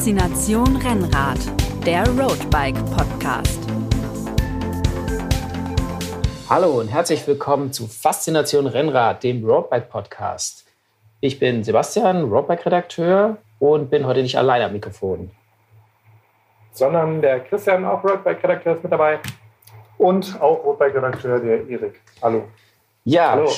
[0.00, 1.38] Faszination Rennrad,
[1.84, 3.60] der Roadbike Podcast.
[6.48, 10.64] Hallo und herzlich willkommen zu Faszination Rennrad, dem Roadbike Podcast.
[11.20, 15.32] Ich bin Sebastian, Roadbike-Redakteur und bin heute nicht allein am Mikrofon.
[16.72, 19.18] Sondern der Christian, auch Roadbike-Redakteur, ist mit dabei.
[19.98, 22.00] Und auch Roadbike-Redakteur, der Erik.
[22.22, 22.44] Hallo.
[23.04, 23.50] Ja, Hallo.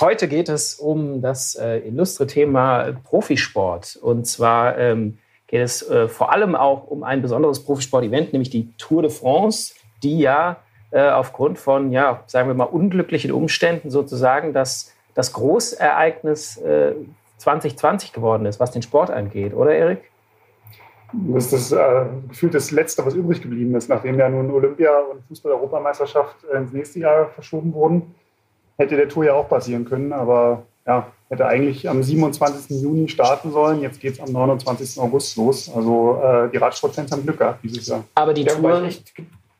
[0.00, 3.94] heute geht es um das äh, illustre Thema Profisport.
[4.02, 8.72] Und zwar ähm, geht es äh, vor allem auch um ein besonderes Profisport-Event, nämlich die
[8.76, 10.58] Tour de France, die ja
[10.90, 16.94] äh, aufgrund von, ja, sagen wir mal, unglücklichen Umständen sozusagen das das Großereignis äh,
[17.38, 20.12] 2020 geworden ist, was den Sport angeht, oder Erik?
[21.12, 24.96] Das ist das äh, gefühlt das Letzte, was übrig geblieben ist, nachdem ja nun Olympia
[24.96, 28.14] und Fußball-Europameisterschaft ins nächste Jahr verschoben wurden.
[28.76, 32.82] Hätte der Tour ja auch passieren können, aber ja, hätte eigentlich am 27.
[32.82, 33.82] Juni starten sollen.
[33.82, 35.00] Jetzt geht es am 29.
[35.00, 35.70] August los.
[35.72, 38.02] Also äh, die Radsportfans haben Glück gehabt dieses Jahr.
[38.14, 38.70] Aber die ja, Tour.
[38.70, 39.04] Weil ich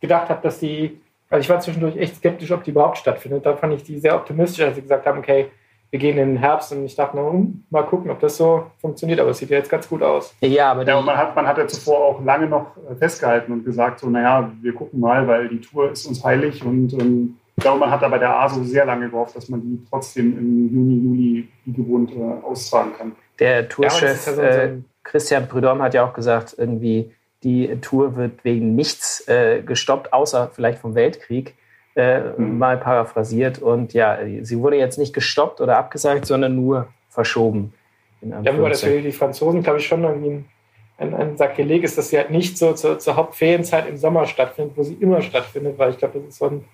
[0.00, 0.98] gedacht habe, dass die
[1.30, 3.44] also ich war zwischendurch echt skeptisch, ob die überhaupt stattfindet.
[3.44, 5.50] Da fand ich die sehr optimistisch, als sie gesagt haben, okay,
[5.90, 8.66] wir gehen in den Herbst und ich dachte nur, hm, mal gucken, ob das so
[8.78, 10.34] funktioniert, aber es sieht ja jetzt ganz gut aus.
[10.40, 14.00] Ja, aber ja, man, hat, man hat ja zuvor auch lange noch festgehalten und gesagt,
[14.00, 17.80] so, naja, wir gucken mal, weil die Tour ist uns heilig und ähm, ich glaube,
[17.80, 20.94] man hat da bei der ASO sehr lange gehofft, dass man die trotzdem im Juni,
[20.94, 23.16] Juli wie gewohnt äh, austragen kann.
[23.40, 28.76] Der Tourchef ja, äh, Christian Prudhomme hat ja auch gesagt, irgendwie, die Tour wird wegen
[28.76, 31.56] nichts äh, gestoppt, außer vielleicht vom Weltkrieg,
[31.96, 32.58] äh, mhm.
[32.58, 33.58] mal paraphrasiert.
[33.58, 37.74] Und ja, sie wurde jetzt nicht gestoppt oder abgesagt, sondern nur verschoben.
[38.20, 40.44] Ja, wobei das für die Franzosen, glaube ich, schon irgendwie ein,
[40.98, 44.76] ein, ein Sakrileg ist, dass sie halt nicht so zur, zur Hauptferienzeit im Sommer stattfindet,
[44.76, 46.64] wo sie immer stattfindet, weil ich glaube, das ist so ein,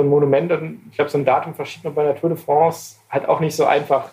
[0.00, 2.38] so ein Monument und ich glaube, so ein Datum verschiebt man bei der Tour de
[2.38, 4.10] France halt auch nicht so einfach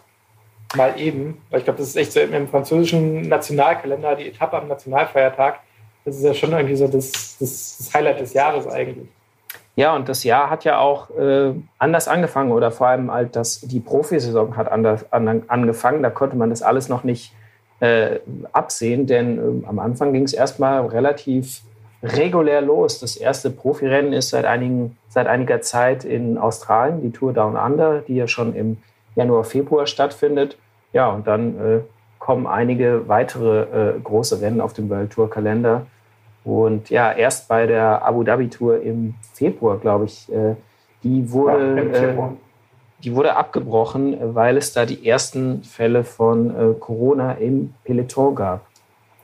[0.76, 4.68] mal eben, weil ich glaube, das ist echt so im, französischen Nationalkalender die Etappe am
[4.68, 5.60] Nationalfeiertag
[6.08, 9.10] das ist ja schon irgendwie so das, das, das Highlight des Jahres eigentlich.
[9.76, 13.60] Ja, und das Jahr hat ja auch äh, anders angefangen oder vor allem halt das,
[13.60, 16.02] die Profisaison hat anders, an, angefangen.
[16.02, 17.34] Da konnte man das alles noch nicht
[17.82, 18.20] äh,
[18.54, 21.62] absehen, denn äh, am Anfang ging es erstmal relativ
[22.02, 23.02] regulär los.
[23.02, 28.02] Das erste Profirennen ist seit, einigen, seit einiger Zeit in Australien, die Tour Down Under,
[28.02, 28.78] die ja schon im
[29.16, 30.60] Januar, Februar stattfindet.
[30.94, 31.80] Ja, und dann äh,
[32.20, 33.62] kommen einige weitere
[33.96, 35.88] äh, große Rennen auf dem World Tour Kalender.
[36.44, 40.54] Und ja, erst bei der Abu Dhabi Tour im Februar, glaube ich, äh,
[41.04, 42.16] die wurde, ja, äh,
[43.04, 48.68] die wurde abgebrochen, weil es da die ersten Fälle von äh, Corona im Peloton gab.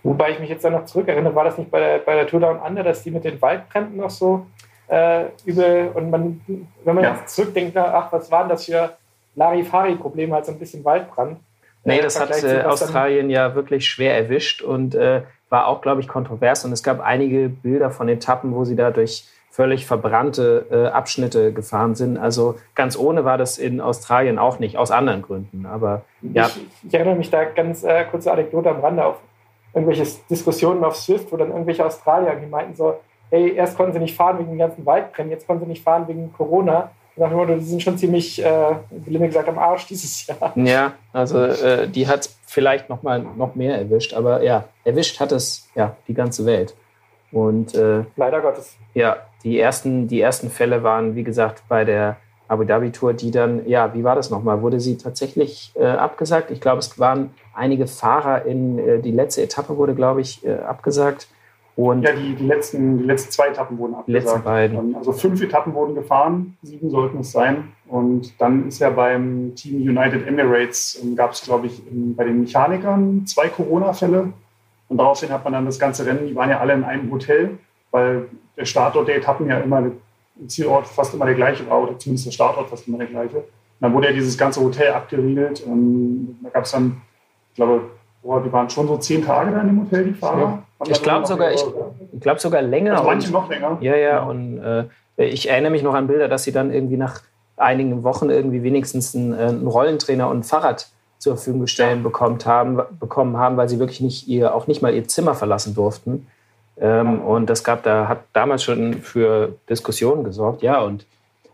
[0.02, 2.40] Wobei ich mich jetzt da noch zurückerinnere, war das nicht bei der, bei der Tour
[2.40, 4.48] Down Under, dass die mit den Waldbränden noch so
[4.94, 6.42] äh, übel und man,
[6.84, 7.16] wenn man ja.
[7.16, 8.96] jetzt zurückdenkt, ach, was waren das für
[9.36, 11.40] Larifari-Probleme, halt so ein bisschen Waldbrand.
[11.84, 16.08] Nee, das hat äh, Australien ja wirklich schwer erwischt und äh, war auch, glaube ich,
[16.08, 16.64] kontrovers.
[16.64, 21.52] Und es gab einige Bilder von Etappen, wo sie da durch völlig verbrannte äh, Abschnitte
[21.52, 22.18] gefahren sind.
[22.18, 25.66] Also ganz ohne war das in Australien auch nicht, aus anderen Gründen.
[25.66, 26.48] Aber ja.
[26.48, 29.18] Ich, ich erinnere mich da ganz äh, kurze Anekdote am Rande auf
[29.74, 33.00] irgendwelche Diskussionen auf Swift, wo dann irgendwelche Australier meinten so,
[33.34, 36.08] hey, erst konnten sie nicht fahren wegen den ganzen Waldbrennen, jetzt konnten sie nicht fahren
[36.08, 36.92] wegen Corona.
[37.16, 40.54] Nach dem Motto, die sind schon ziemlich, äh, wie gesagt, am Arsch dieses Jahr.
[40.56, 45.32] Ja, also äh, die hat vielleicht noch mal noch mehr erwischt, aber ja, erwischt hat
[45.32, 46.76] es ja die ganze Welt.
[47.32, 48.78] Und äh, leider Gottes.
[48.94, 52.18] Ja, die ersten, die ersten Fälle waren, wie gesagt, bei der
[52.48, 54.62] Abu Dhabi Tour, die dann, ja, wie war das nochmal?
[54.62, 56.52] Wurde sie tatsächlich äh, abgesagt?
[56.52, 60.54] Ich glaube, es waren einige Fahrer in, äh, die letzte Etappe wurde, glaube ich, äh,
[60.60, 61.28] abgesagt.
[61.76, 64.44] Und ja, die, die, letzten, die letzten zwei Etappen wurden abgesagt.
[64.44, 64.78] Beiden.
[64.78, 67.72] Ähm, also fünf Etappen wurden gefahren, sieben sollten es sein.
[67.88, 72.42] Und dann ist ja beim Team United Emirates, ähm, gab es, glaube ich, bei den
[72.42, 74.34] Mechanikern zwei Corona-Fälle.
[74.90, 77.58] Und daraufhin hat man dann das ganze Rennen, die waren ja alle in einem Hotel,
[77.90, 81.98] weil der Startort der Etappen ja immer, der Zielort fast immer der gleiche war, oder
[81.98, 83.38] zumindest der Startort fast immer der gleiche.
[83.38, 83.46] Und
[83.80, 85.66] dann wurde ja dieses ganze Hotel abgeriegelt.
[85.66, 87.02] Ähm, da gab es dann,
[87.50, 87.90] ich glaube,
[88.24, 90.40] boah, die waren schon so zehn Tage da in dem Hotel, die Fahrer.
[90.40, 90.64] Ja.
[90.88, 91.64] Ich glaube sogar, ich
[92.20, 92.94] glaube sogar länger.
[92.94, 93.78] Also manche noch länger.
[93.82, 94.24] Ja, ja.
[94.24, 94.86] Und äh,
[95.18, 97.22] ich erinnere mich noch an Bilder, dass sie dann irgendwie nach
[97.58, 100.88] einigen Wochen irgendwie wenigstens einen, äh, einen Rollentrainer und ein Fahrrad
[101.20, 102.04] zur Verfügung gestellt ja.
[102.04, 105.76] bekommen, haben, bekommen haben, weil sie wirklich nicht ihr, auch nicht mal ihr Zimmer verlassen
[105.76, 106.28] durften.
[106.80, 107.26] Ähm, ja.
[107.26, 110.82] Und das gab da, hat damals schon für Diskussionen gesorgt, ja.
[110.82, 111.06] Und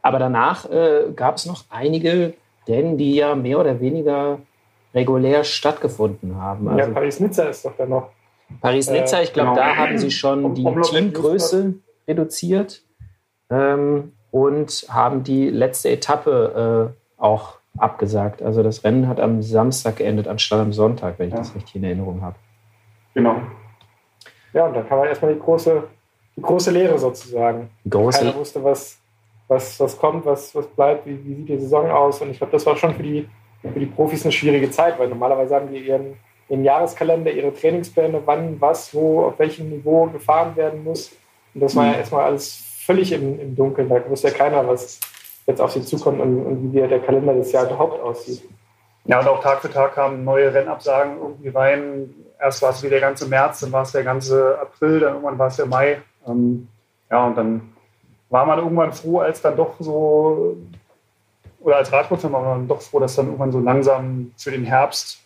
[0.02, 2.34] aber danach äh, gab es noch einige,
[2.68, 4.40] denn die ja mehr oder weniger
[4.94, 6.68] regulär stattgefunden haben.
[6.68, 8.10] Also, ja, Paris-Nizza ist doch dann noch.
[8.62, 9.62] Paris-Nizza, ich glaube, genau.
[9.62, 11.76] da haben sie schon die Teamgröße
[12.08, 12.82] reduziert
[13.52, 18.42] ähm, und haben die letzte Etappe äh, auch abgesagt.
[18.42, 21.40] Also das Rennen hat am Samstag geendet, anstatt am Sonntag, wenn ich ja.
[21.40, 22.36] das richtig in Erinnerung habe.
[23.14, 23.36] Genau.
[24.54, 25.84] Ja, und dann kam man erstmal die große,
[26.36, 27.70] die große Lehre sozusagen.
[27.88, 28.20] Große.
[28.20, 29.00] Keiner wusste, was,
[29.48, 32.22] was, was kommt, was, was bleibt, wie, wie sieht die Saison aus.
[32.22, 33.30] Und ich glaube, das war schon für die,
[33.62, 36.18] für die Profis eine schwierige Zeit, weil normalerweise haben die ihren,
[36.48, 41.12] ihren Jahreskalender, ihre Trainingspläne, wann, was, wo, auf welchem Niveau gefahren werden muss.
[41.54, 41.98] Und das war ja mhm.
[42.00, 43.90] erstmal alles völlig im, im Dunkeln.
[43.90, 45.00] Da wusste ja keiner, was
[45.46, 48.44] jetzt auf sie zukommt und, und wie der Kalender des Jahres überhaupt aussieht.
[49.06, 52.14] Ja, und auch Tag für Tag kamen neue Rennabsagen irgendwie rein.
[52.40, 55.40] Erst war es wie der ganze März, dann war es der ganze April, dann irgendwann
[55.40, 56.02] war es der Mai.
[56.28, 56.68] Ähm,
[57.10, 57.74] ja, und dann
[58.30, 60.58] war man irgendwann froh, als dann doch so,
[61.60, 65.20] oder als Radsportfan war man doch froh, dass dann irgendwann so langsam für den Herbst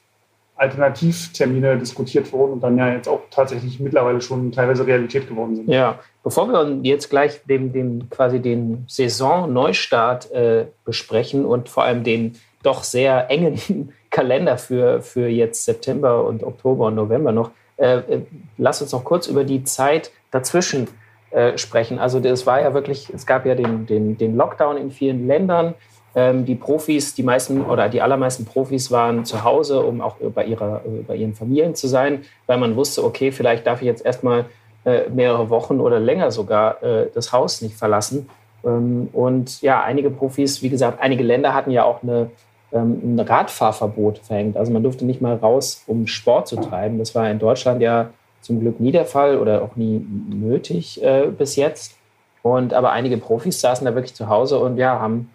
[0.55, 5.67] Alternativtermine diskutiert wurden und dann ja jetzt auch tatsächlich mittlerweile schon teilweise Realität geworden sind.
[5.67, 12.03] Ja, bevor wir jetzt gleich den, den quasi den Saisonneustart äh, besprechen und vor allem
[12.03, 17.97] den doch sehr engen Kalender für, für jetzt September und Oktober und November noch, äh,
[17.97, 18.21] äh,
[18.57, 20.87] lass uns noch kurz über die Zeit dazwischen
[21.31, 21.97] äh, sprechen.
[21.97, 25.73] Also das war ja wirklich, es gab ja den, den, den Lockdown in vielen Ländern.
[26.15, 30.45] Ähm, die Profis, die meisten oder die allermeisten Profis waren zu Hause, um auch bei,
[30.45, 34.45] ihrer, bei ihren Familien zu sein, weil man wusste, okay, vielleicht darf ich jetzt erstmal
[34.85, 38.29] äh, mehrere Wochen oder länger sogar äh, das Haus nicht verlassen.
[38.63, 42.29] Ähm, und ja, einige Profis, wie gesagt, einige Länder hatten ja auch eine,
[42.71, 44.57] ähm, ein Radfahrverbot verhängt.
[44.57, 46.99] Also man durfte nicht mal raus, um Sport zu treiben.
[46.99, 48.09] Das war in Deutschland ja
[48.41, 51.95] zum Glück nie der Fall oder auch nie nötig äh, bis jetzt.
[52.41, 55.29] Und aber einige Profis saßen da wirklich zu Hause und ja, haben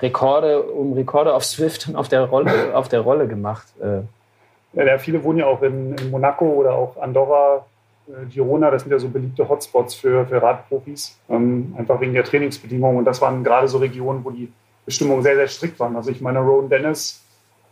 [0.00, 3.66] Rekorde um Rekorde auf Swift und auf der Rolle, auf der Rolle gemacht.
[3.80, 4.02] Äh.
[4.74, 7.64] Ja, viele wohnen ja auch in, in Monaco oder auch Andorra,
[8.08, 12.24] äh, Girona, das sind ja so beliebte Hotspots für, für Radprofis, ähm, einfach wegen der
[12.24, 12.98] Trainingsbedingungen.
[12.98, 14.52] Und das waren gerade so Regionen, wo die
[14.84, 15.96] Bestimmungen sehr, sehr strikt waren.
[15.96, 17.22] Also ich meine, Rowan Dennis,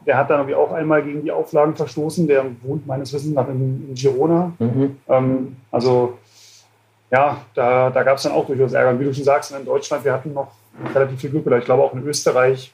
[0.07, 3.49] der hat dann irgendwie auch einmal gegen die Auflagen verstoßen, der wohnt meines Wissens nach
[3.49, 4.53] in, in Girona.
[4.59, 4.97] Mhm.
[5.09, 6.19] Ähm, also
[7.11, 8.91] ja, da, da gab es dann auch durchaus Ärger.
[8.91, 10.49] Und wie du schon sagst, in Deutschland, wir hatten noch
[10.95, 11.47] relativ viel Glück.
[11.47, 12.73] Oder ich glaube auch in Österreich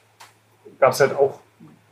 [0.79, 1.39] gab es halt auch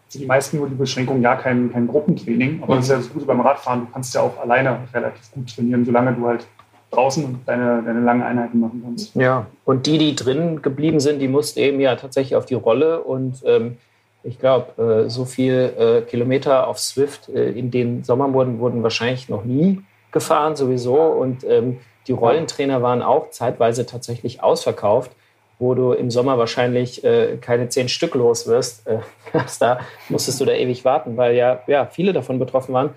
[0.10, 2.64] für die meisten nur die Beschränkung, ja, kein, kein Gruppentraining.
[2.64, 2.80] Aber mhm.
[2.80, 5.86] das ist ja das Gute beim Radfahren, du kannst ja auch alleine relativ gut trainieren,
[5.86, 6.48] solange du halt
[6.92, 9.16] draußen deine, deine langen Einheiten machen kannst.
[9.16, 13.02] Ja, und die, die drin geblieben sind, die mussten eben ja tatsächlich auf die Rolle
[13.04, 13.78] und ähm,
[14.24, 19.30] ich glaube, äh, so viel äh, Kilometer auf Swift äh, in den Sommermonaten wurden wahrscheinlich
[19.30, 21.78] noch nie gefahren sowieso und ähm,
[22.08, 25.12] die Rollentrainer waren auch zeitweise tatsächlich ausverkauft
[25.60, 29.00] wo du im Sommer wahrscheinlich äh, keine zehn Stück los wirst, äh,
[29.60, 32.92] da musstest du da ewig warten, weil ja, ja viele davon betroffen waren.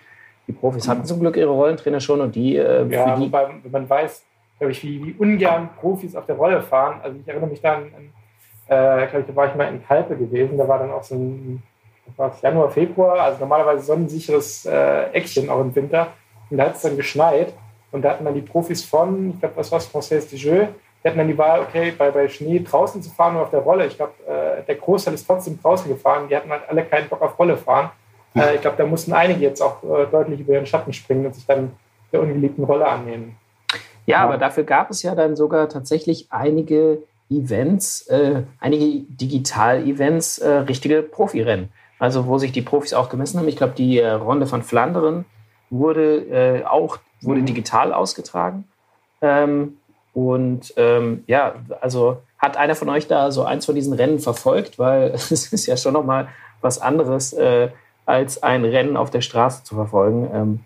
[0.46, 2.56] Die Profis hatten zum Glück ihre Rollentrainer schon und die.
[2.56, 4.24] Äh, ja, die wobei, wenn man weiß,
[4.58, 7.00] glaube ich, wie, wie, ungern Profis auf der Rolle fahren.
[7.02, 7.86] Also ich erinnere mich dann,
[8.66, 11.14] äh, glaube ich, da war ich mal in Kalpe gewesen, da war dann auch so
[11.14, 11.62] ein
[12.16, 16.08] war Januar, Februar, also normalerweise sonnensicheres äh, Eckchen auch im Winter.
[16.50, 17.54] Und da hat es dann geschneit
[17.90, 20.68] und da hatten dann die Profis von, ich glaube, was war es, Française de Jeux,
[21.02, 23.60] wir hatten dann die Wahl, okay, bei, bei Schnee draußen zu fahren oder auf der
[23.60, 23.86] Rolle.
[23.86, 26.28] Ich glaube, äh, der Großteil ist trotzdem draußen gefahren.
[26.28, 27.90] Die hatten halt alle keinen Bock auf Rolle fahren.
[28.36, 31.34] Äh, ich glaube, da mussten einige jetzt auch äh, deutlich über ihren Schatten springen und
[31.34, 31.72] sich dann
[32.12, 33.36] der ungeliebten Rolle annehmen.
[34.06, 40.38] Ja, ja, aber dafür gab es ja dann sogar tatsächlich einige Events, äh, einige Digital-Events,
[40.38, 41.70] äh, richtige Profirennen.
[41.98, 43.48] Also wo sich die Profis auch gemessen haben.
[43.48, 45.24] Ich glaube, die äh, Runde von Flandern
[45.70, 47.46] wurde auch wurde mhm.
[47.46, 48.64] digital ausgetragen.
[49.22, 49.78] Ähm,
[50.12, 54.78] und ähm, ja, also hat einer von euch da so eins von diesen Rennen verfolgt?
[54.78, 56.28] Weil es ist ja schon nochmal
[56.60, 57.70] was anderes, äh,
[58.04, 60.28] als ein Rennen auf der Straße zu verfolgen.
[60.32, 60.60] Ähm,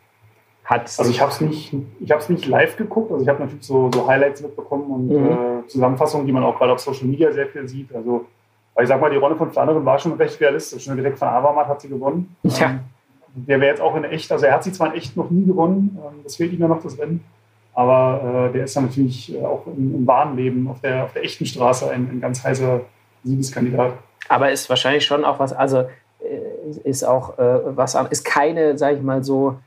[0.64, 3.12] hat also ich habe es nicht, nicht live geguckt.
[3.12, 5.26] Also ich habe natürlich so, so, Highlights mitbekommen und mhm.
[5.26, 7.94] äh, Zusammenfassungen, die man auch gerade auf Social Media sehr viel sieht.
[7.94, 8.26] Also
[8.82, 10.84] ich sag mal, die Rolle von Flandern war schon recht realistisch.
[10.84, 12.34] Schon direkt von Avamat hat sie gewonnen.
[12.42, 12.70] Ja.
[12.70, 12.80] Ähm,
[13.36, 15.44] der wäre jetzt auch in echt, also er hat sie zwar in echt noch nie
[15.44, 17.22] gewonnen, ähm, das fehlt ihm ja noch das Rennen.
[17.76, 21.12] Aber äh, der ist dann natürlich äh, auch im, im, wahren Leben auf der, auf
[21.12, 22.80] der echten Straße ein, ein ganz heißer
[23.23, 23.92] Siegeskandidat.
[24.28, 28.97] Aber ist wahrscheinlich schon auch was, also äh, ist auch äh, was, ist keine, sag
[28.97, 29.59] ich mal so,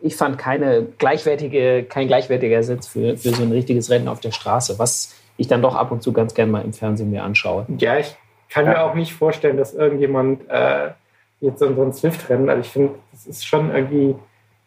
[0.00, 4.32] ich fand keine gleichwertige, kein gleichwertiger Sitz für, für so ein richtiges Rennen auf der
[4.32, 7.66] Straße, was ich dann doch ab und zu ganz gerne mal im Fernsehen mir anschaue.
[7.76, 8.16] Ja, ich
[8.48, 8.70] kann ja.
[8.70, 10.92] mir auch nicht vorstellen, dass irgendjemand äh,
[11.40, 14.14] jetzt so ein Swift-Rennen, also ich finde, das ist schon irgendwie,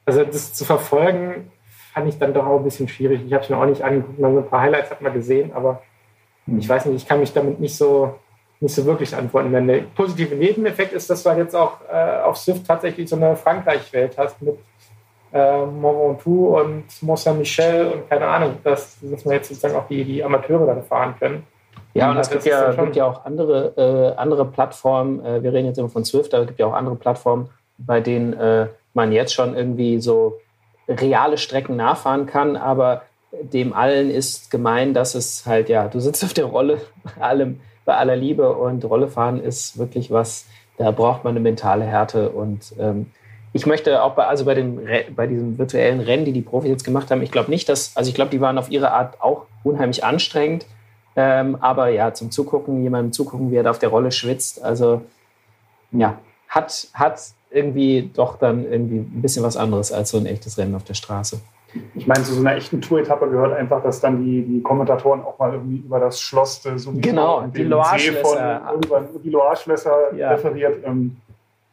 [0.06, 1.52] also das zu verfolgen,
[1.94, 3.22] fand ich dann doch auch ein bisschen schwierig.
[3.26, 5.52] Ich habe es mir auch nicht angeguckt, mal so ein paar Highlights hat man gesehen,
[5.54, 5.82] aber
[6.46, 6.58] hm.
[6.58, 8.16] ich weiß nicht, ich kann mich damit nicht so,
[8.60, 9.52] nicht so wirklich antworten.
[9.52, 13.16] Denn der positive Nebeneffekt ist, dass du halt jetzt auch äh, auf Swift tatsächlich so
[13.16, 14.58] eine Frankreich-Welt hast mit
[15.34, 19.88] äh, Mont Ventoux und Mont Saint-Michel und keine Ahnung, dass, dass man jetzt sozusagen auch
[19.88, 21.44] die, die Amateure dann fahren können.
[21.94, 25.24] Ja, und es gibt ja, gibt ja auch andere, äh, andere Plattformen.
[25.24, 28.00] Äh, wir reden jetzt immer von Swift, aber es gibt ja auch andere Plattformen, bei
[28.02, 30.40] denen äh, man jetzt schon irgendwie so
[30.88, 33.04] reale Strecken nachfahren kann, aber
[33.42, 37.60] dem allen ist gemein, dass es halt, ja, du sitzt auf der Rolle bei, allem,
[37.86, 40.46] bei aller Liebe und Rollefahren ist wirklich was,
[40.78, 43.08] da braucht man eine mentale Härte und ähm,
[43.56, 44.80] ich möchte auch bei, also bei, den,
[45.16, 48.10] bei diesem virtuellen Rennen, die die Profis jetzt gemacht haben, ich glaube nicht, dass, also
[48.10, 50.66] ich glaube, die waren auf ihre Art auch unheimlich anstrengend.
[51.16, 55.04] Ähm, aber ja, zum Zugucken, jemandem zugucken, wie er da auf der Rolle schwitzt, also
[55.92, 56.18] ja,
[56.50, 57.22] hat, hat
[57.54, 60.96] irgendwie doch dann irgendwie ein bisschen was anderes als so ein echtes Rennen auf der
[60.96, 61.40] Straße.
[61.96, 65.40] Ich meine, zu so einer echten Tour-Etappe gehört einfach, dass dann die, die Kommentatoren auch
[65.40, 68.74] mal irgendwie über das Schloss so genau, die Loire-Schlösser
[69.24, 70.32] die Loire-Schlösser ja.
[70.32, 70.84] referiert.
[70.86, 71.18] Ähm,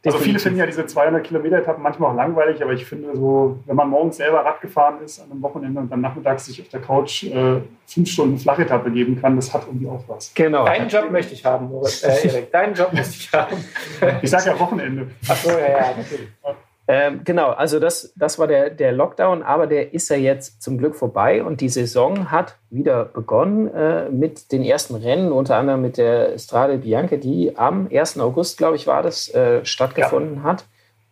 [0.04, 3.58] also viele finden ja diese 200 Kilometer Etappen manchmal auch langweilig, aber ich finde so,
[3.66, 6.68] wenn man morgens selber Rad gefahren ist an einem Wochenende und dann nachmittags sich auf
[6.68, 10.32] der Couch äh, fünf Stunden Flachetappe geben kann, das hat irgendwie auch was.
[10.34, 10.64] Genau.
[10.64, 11.70] Deinen Job möchte ich haben,
[12.02, 12.50] äh, Erik.
[12.50, 13.56] Deinen Job möchte ich haben.
[14.22, 15.08] ich sage ja Wochenende.
[15.28, 16.28] Ach so, ja, ja, natürlich.
[16.92, 20.76] Ähm, genau, also das, das war der, der Lockdown, aber der ist ja jetzt zum
[20.76, 25.82] Glück vorbei und die Saison hat wieder begonnen äh, mit den ersten Rennen, unter anderem
[25.82, 28.18] mit der Strade Bianca, die am 1.
[28.18, 30.42] August, glaube ich, war das, äh, stattgefunden ja.
[30.42, 30.64] hat.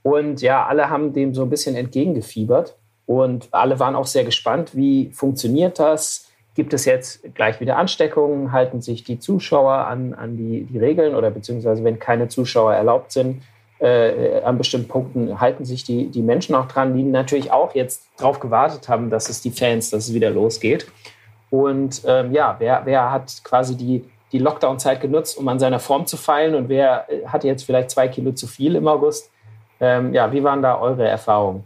[0.02, 4.74] Und ja, alle haben dem so ein bisschen entgegengefiebert und alle waren auch sehr gespannt,
[4.74, 6.28] wie funktioniert das?
[6.56, 8.50] Gibt es jetzt gleich wieder Ansteckungen?
[8.50, 13.12] Halten sich die Zuschauer an, an die, die Regeln oder beziehungsweise wenn keine Zuschauer erlaubt
[13.12, 13.42] sind,
[13.80, 18.06] äh, an bestimmten Punkten halten sich die, die Menschen auch dran, die natürlich auch jetzt
[18.16, 20.90] darauf gewartet haben, dass es die Fans, dass es wieder losgeht.
[21.50, 26.06] Und ähm, ja, wer, wer hat quasi die, die Lockdown-Zeit genutzt, um an seiner Form
[26.06, 29.30] zu feilen und wer äh, hatte jetzt vielleicht zwei Kilo zu viel im August?
[29.80, 31.64] Ähm, ja, wie waren da eure Erfahrungen?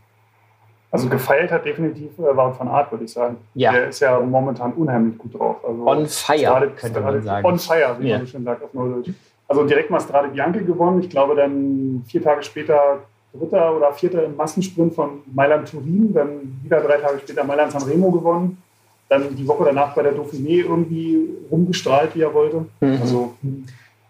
[0.91, 3.39] Also gefeilt hat definitiv äh, Wout van Art, würde ich sagen.
[3.55, 3.73] Ja.
[3.73, 5.57] Der ist ja momentan unheimlich gut drauf.
[5.67, 7.47] Also on fire, könnte man sagen.
[7.47, 8.19] On fire, wie ja.
[8.19, 9.09] man schon sagt auf Neudeutsch.
[9.49, 11.01] Also direkt mal Strade Bianca gewonnen.
[11.01, 13.01] Ich glaube dann vier Tage später
[13.35, 16.13] Dritter oder Vierter im Massensprint von Mailand Turin.
[16.13, 18.63] Dann wieder drei Tage später Mailand San Remo gewonnen.
[19.09, 22.67] Dann die Woche danach bei der Dauphiné irgendwie rumgestrahlt, wie er wollte.
[22.81, 22.99] Mhm.
[23.01, 23.35] Also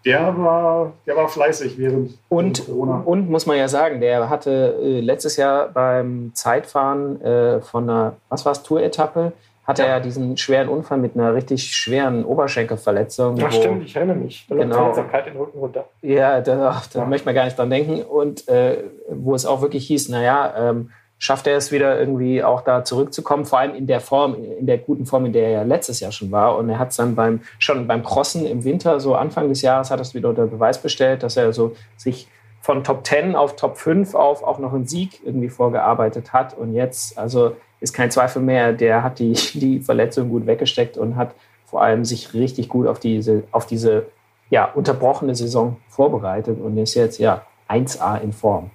[0.05, 3.01] der war, der war fleißig während und, Corona.
[3.05, 8.15] Und muss man ja sagen, der hatte äh, letztes Jahr beim Zeitfahren äh, von einer,
[8.29, 9.31] was war es, Tour-Etappe,
[9.63, 9.89] hatte ja.
[9.89, 13.37] er diesen schweren Unfall mit einer richtig schweren Oberschenkelverletzung.
[13.41, 14.45] Ach, stimmt, ich erinnere mich.
[14.49, 14.91] Da genau.
[14.91, 15.85] kalt den Rücken runter.
[16.01, 17.05] Ja, da, da ja.
[17.05, 18.01] möchte man gar nicht dran denken.
[18.01, 22.61] Und äh, wo es auch wirklich hieß, naja, ähm, schafft er es wieder irgendwie auch
[22.61, 26.01] da zurückzukommen, vor allem in der Form, in der guten Form, in der er letztes
[26.01, 26.57] Jahr schon war.
[26.57, 29.89] Und er hat es dann beim, schon beim Crossen im Winter, so Anfang des Jahres,
[29.89, 32.27] hat es wieder unter Beweis bestellt, dass er so sich
[32.59, 36.57] von Top 10 auf Top 5 auf auch noch einen Sieg irgendwie vorgearbeitet hat.
[36.57, 41.17] Und jetzt, also ist kein Zweifel mehr, der hat die, die Verletzung gut weggesteckt und
[41.17, 41.35] hat
[41.65, 44.07] vor allem sich richtig gut auf diese, auf diese
[44.49, 48.71] ja, unterbrochene Saison vorbereitet und ist jetzt ja 1A in Form.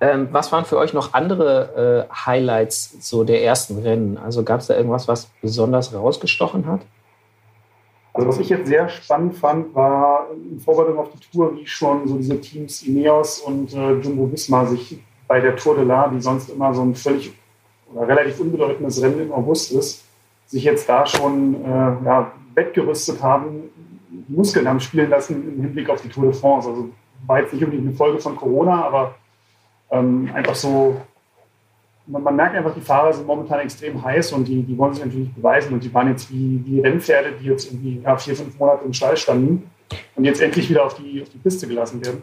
[0.00, 4.16] Ähm, was waren für euch noch andere äh, Highlights so der ersten Rennen?
[4.16, 6.82] Also gab es da irgendwas, was besonders rausgestochen hat?
[8.12, 12.06] Also was ich jetzt sehr spannend fand, war in Vorbereitung auf die Tour, wie schon
[12.06, 16.20] so diese Teams Ineos und äh, Jumbo Visma sich bei der Tour de La, die
[16.20, 17.32] sonst immer so ein völlig
[17.94, 20.04] oder relativ unbedeutendes Rennen im August ist,
[20.46, 21.68] sich jetzt da schon äh,
[22.04, 23.70] ja, wettgerüstet haben,
[24.26, 26.68] Muskeln haben spielen lassen im Hinblick auf die Tour de France.
[26.68, 26.90] Also
[27.26, 29.14] war jetzt nicht unbedingt eine Folge von Corona, aber
[29.90, 31.00] ähm, einfach so,
[32.06, 35.04] man, man, merkt einfach, die Fahrer sind momentan extrem heiß und die, die wollen sich
[35.04, 38.58] natürlich beweisen und die waren jetzt wie, wie Rennpferde, die jetzt irgendwie ja, vier, fünf
[38.58, 39.70] Monate im Stall standen
[40.16, 42.22] und jetzt endlich wieder auf die, auf die Piste gelassen werden.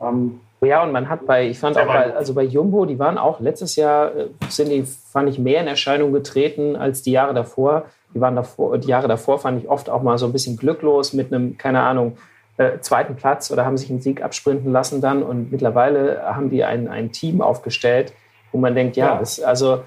[0.00, 3.18] Ähm, ja, und man hat bei, ich fand auch bei, also bei Jumbo, die waren
[3.18, 7.34] auch letztes Jahr, äh, sind die, fand ich, mehr in Erscheinung getreten als die Jahre
[7.34, 7.86] davor.
[8.14, 11.12] Die waren davor, die Jahre davor fand ich oft auch mal so ein bisschen glücklos
[11.12, 12.16] mit einem, keine Ahnung,
[12.58, 15.22] äh, zweiten Platz oder haben sich einen Sieg absprinten lassen dann.
[15.22, 18.12] Und mittlerweile haben die ein, ein Team aufgestellt,
[18.52, 19.18] wo man denkt, ja, ja.
[19.18, 19.82] Das, also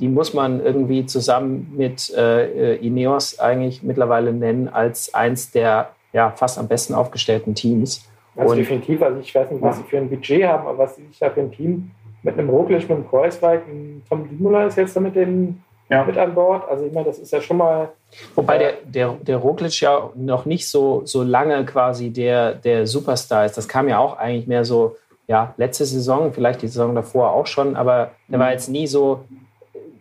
[0.00, 6.30] die muss man irgendwie zusammen mit äh, Ineos eigentlich mittlerweile nennen als eins der ja,
[6.30, 8.08] fast am besten aufgestellten Teams.
[8.36, 10.96] Also und definitiv, also ich weiß nicht, was sie für ein Budget haben, aber was
[10.96, 11.90] sie sich da für ein Team
[12.22, 13.62] mit einem Roglic, mit einem Kreuzweig,
[14.08, 16.04] Tom Dumoulin ist jetzt da mit, den, ja.
[16.04, 16.68] mit an Bord.
[16.68, 17.90] Also ich meine, das ist ja schon mal...
[18.34, 23.46] Wobei der, der, der Roglic ja noch nicht so, so lange quasi der, der Superstar
[23.46, 23.56] ist.
[23.56, 24.96] Das kam ja auch eigentlich mehr so,
[25.28, 28.42] ja, letzte Saison, vielleicht die Saison davor auch schon, aber der mhm.
[28.42, 29.24] war jetzt nie so,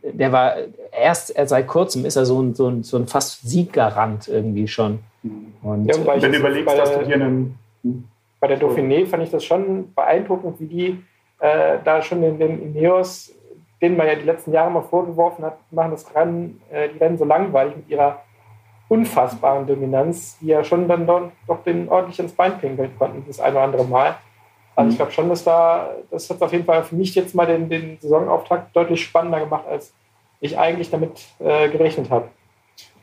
[0.04, 0.56] der war
[0.92, 5.00] erst seit kurzem ist er so ein, so ein, so ein fast Sieggarant irgendwie schon.
[5.64, 7.58] Und ja, wenn du überlegst, dass du dir einen
[8.46, 11.04] bei der Dauphiné fand ich das schon beeindruckend, wie die
[11.40, 13.34] äh, da schon den, den Ineos,
[13.82, 17.18] denen man ja die letzten Jahre mal vorgeworfen hat, machen das Rennen, äh, die Rennen
[17.18, 18.22] so langweilig mit ihrer
[18.88, 23.40] unfassbaren Dominanz, die ja schon dann doch, doch den ordentlich ins Bein pinkeln konnten, das
[23.40, 24.16] ein oder andere Mal.
[24.76, 27.48] Also ich glaube schon, dass da, das hat auf jeden Fall für mich jetzt mal
[27.48, 29.92] den, den Saisonauftakt deutlich spannender gemacht, als
[30.40, 32.28] ich eigentlich damit äh, gerechnet habe.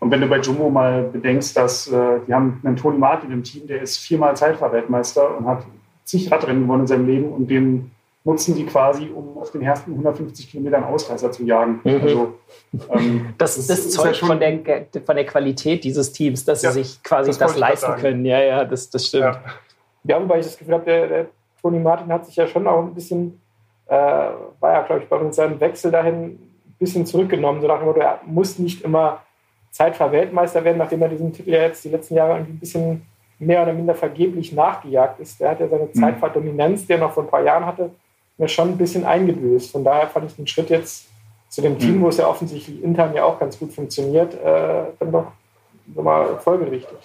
[0.02, 3.44] Und wenn du bei Jumbo mal bedenkst, dass äh, die haben einen Toni Martin im
[3.44, 5.64] Team, der ist viermal Zeitfahrweltmeister und hat
[6.02, 7.92] zig Radrennen gewonnen in seinem Leben und den
[8.24, 11.82] nutzen die quasi, um auf den ersten 150 Kilometern Ausreißer zu jagen.
[11.84, 12.00] Mhm.
[12.02, 12.34] Also,
[12.90, 16.72] ähm, das, das, das zeugt ja von, der, von der Qualität dieses Teams, dass ja,
[16.72, 18.24] sie sich quasi das, das leisten können.
[18.24, 19.22] Ja, ja, das, das stimmt.
[19.22, 19.40] Ja.
[20.02, 21.26] ja, wobei ich das Gefühl habe, der, der
[21.60, 23.40] Toni Martin hat sich ja schon auch ein bisschen,
[23.86, 27.86] äh, war ja, glaube ich, bei seinem Wechsel dahin ein bisschen zurückgenommen, so nach dem
[27.86, 29.20] Motto, er muss nicht immer
[29.72, 33.02] Zeitfahr-Weltmeister werden, nachdem er diesen Titel ja jetzt die letzten Jahre irgendwie ein bisschen
[33.38, 35.40] mehr oder minder vergeblich nachgejagt ist.
[35.40, 35.94] Der hat ja seine mhm.
[35.94, 37.90] Zeitfahrdominanz, die er noch vor ein paar Jahren hatte,
[38.38, 39.72] mir schon ein bisschen eingebüßt.
[39.72, 41.08] Von daher fand ich den Schritt jetzt
[41.48, 42.02] zu dem Team, mhm.
[42.02, 45.26] wo es ja offensichtlich intern ja auch ganz gut funktioniert, äh, dann doch
[45.94, 46.96] nochmal folgerichtig.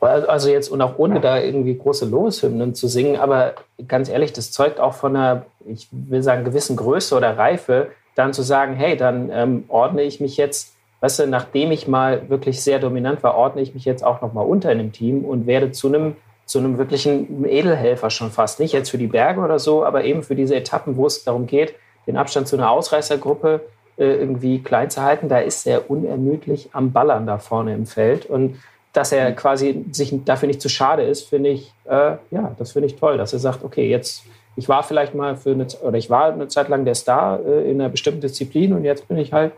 [0.00, 3.54] Also jetzt und auch ohne da irgendwie große Lobeshymnen zu singen, aber
[3.88, 8.32] ganz ehrlich, das zeugt auch von einer, ich will sagen, gewissen Größe oder Reife, dann
[8.32, 12.62] zu sagen, hey, dann ähm, ordne ich mich jetzt, weißt du, nachdem ich mal wirklich
[12.62, 15.72] sehr dominant war, ordne ich mich jetzt auch nochmal unter in dem Team und werde
[15.72, 18.60] zu einem zu einem wirklichen Edelhelfer schon fast.
[18.60, 21.46] Nicht jetzt für die Berge oder so, aber eben für diese Etappen, wo es darum
[21.46, 21.74] geht,
[22.06, 23.62] den Abstand zu einer Ausreißergruppe
[23.98, 25.28] äh, irgendwie klein zu halten.
[25.28, 28.26] Da ist er unermüdlich am Ballern da vorne im Feld.
[28.26, 28.60] Und
[28.92, 32.86] dass er quasi sich dafür nicht zu schade ist, finde ich, äh, ja, das finde
[32.86, 34.22] ich toll, dass er sagt, okay, jetzt,
[34.54, 37.70] ich war vielleicht mal für eine, oder ich war eine Zeit lang der Star äh,
[37.70, 39.52] in einer bestimmten Disziplin und jetzt bin ich halt,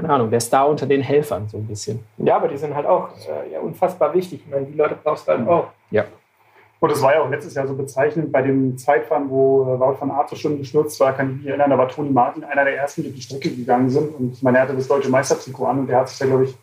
[0.00, 2.00] keine Ahnung, der Star unter den Helfern so ein bisschen.
[2.18, 4.40] Ja, aber die sind halt auch äh, ja, unfassbar wichtig.
[4.44, 5.68] Ich meine, die Leute brauchst du halt auch.
[5.90, 6.04] Ja.
[6.80, 9.96] Und das war ja auch letztes Jahr so bezeichnend bei dem Zeitfahren, wo äh, Wout
[10.00, 12.64] van Aert so schon gestürzt war, kann ich mich erinnern, da war Toni Martin einer
[12.64, 14.14] der ersten, die die Strecke gegangen sind.
[14.14, 16.44] Und ich meine, er hatte das deutsche Meistertrikot an und der hat sich da, glaube
[16.44, 16.56] ich,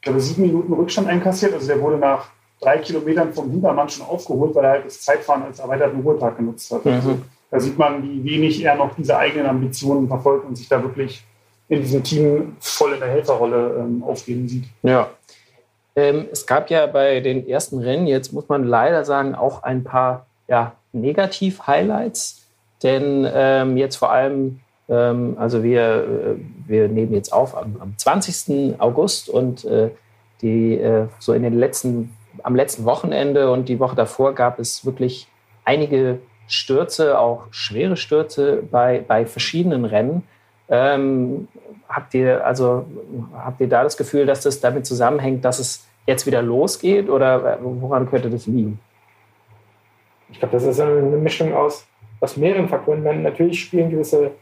[0.00, 1.54] glaube sieben Minuten Rückstand einkassiert.
[1.54, 2.26] Also der wurde nach
[2.60, 6.72] drei Kilometern vom Hintermann schon aufgeholt, weil er halt das Zeitfahren als erweiterten Ruhetag genutzt
[6.72, 6.84] hat.
[6.84, 6.92] Mhm.
[6.92, 7.18] Also,
[7.50, 11.22] da sieht man, wie wenig er noch diese eigenen Ambitionen verfolgt und sich da wirklich
[11.68, 14.64] in diesem Team voll in der Helferrolle ähm, aufgeben sieht.
[14.82, 15.10] Ja,
[15.94, 19.84] ähm, es gab ja bei den ersten Rennen, jetzt muss man leider sagen, auch ein
[19.84, 22.46] paar ja, Negativ-Highlights.
[22.82, 27.96] Denn ähm, jetzt vor allem, ähm, also wir, äh, wir nehmen jetzt auf am, am
[27.96, 28.80] 20.
[28.80, 29.90] August und äh,
[30.40, 34.84] die äh, so in den letzten, am letzten Wochenende und die Woche davor gab es
[34.84, 35.28] wirklich
[35.64, 40.24] einige Stürze, auch schwere Stürze bei, bei verschiedenen Rennen.
[40.68, 41.48] Ähm,
[41.88, 42.86] habt ihr also
[43.34, 47.58] habt ihr da das Gefühl, dass das damit zusammenhängt, dass es jetzt wieder losgeht oder
[47.62, 48.78] woran könnte das liegen?
[50.30, 51.86] Ich glaube, das ist eine Mischung aus,
[52.20, 53.02] aus mehreren Faktoren.
[53.02, 54.32] Meine, natürlich spielen gewisse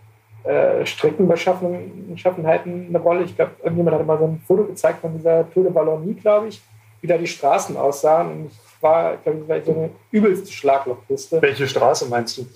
[0.45, 3.25] äh, Streckenbeschaffenheiten eine Rolle.
[3.25, 6.49] Ich glaube, irgendjemand hat mal so ein Foto gezeigt von dieser Tour de Wallonie, glaube
[6.49, 6.63] ich,
[7.01, 8.31] wie da die Straßen aussahen.
[8.31, 11.43] Und ich war, glaube ich, so eine übelste Schlaglochpiste.
[11.43, 12.47] Welche Straße meinst du?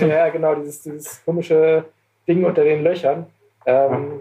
[0.06, 1.84] ja, genau, dieses, dieses komische
[2.30, 3.26] Ding unter den Löchern.
[3.66, 4.20] Ähm,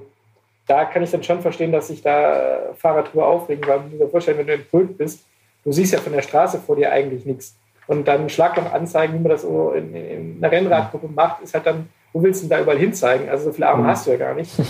[0.67, 4.10] da kann ich dann schon verstehen, dass sich da Fahrer drüber aufregen, weil du dir
[4.10, 5.26] vorstellen, wenn du im Pult bist,
[5.63, 7.56] du siehst ja von der Straße vor dir eigentlich nichts.
[7.88, 11.65] Und dann Schlagloch anzeigen, wie man das so in, in einer Rennradgruppe macht, ist halt
[11.65, 13.30] dann, wo willst du denn da überall hinzeigen?
[13.30, 13.88] Also so viele Arme mhm.
[13.88, 14.52] hast du ja gar nicht.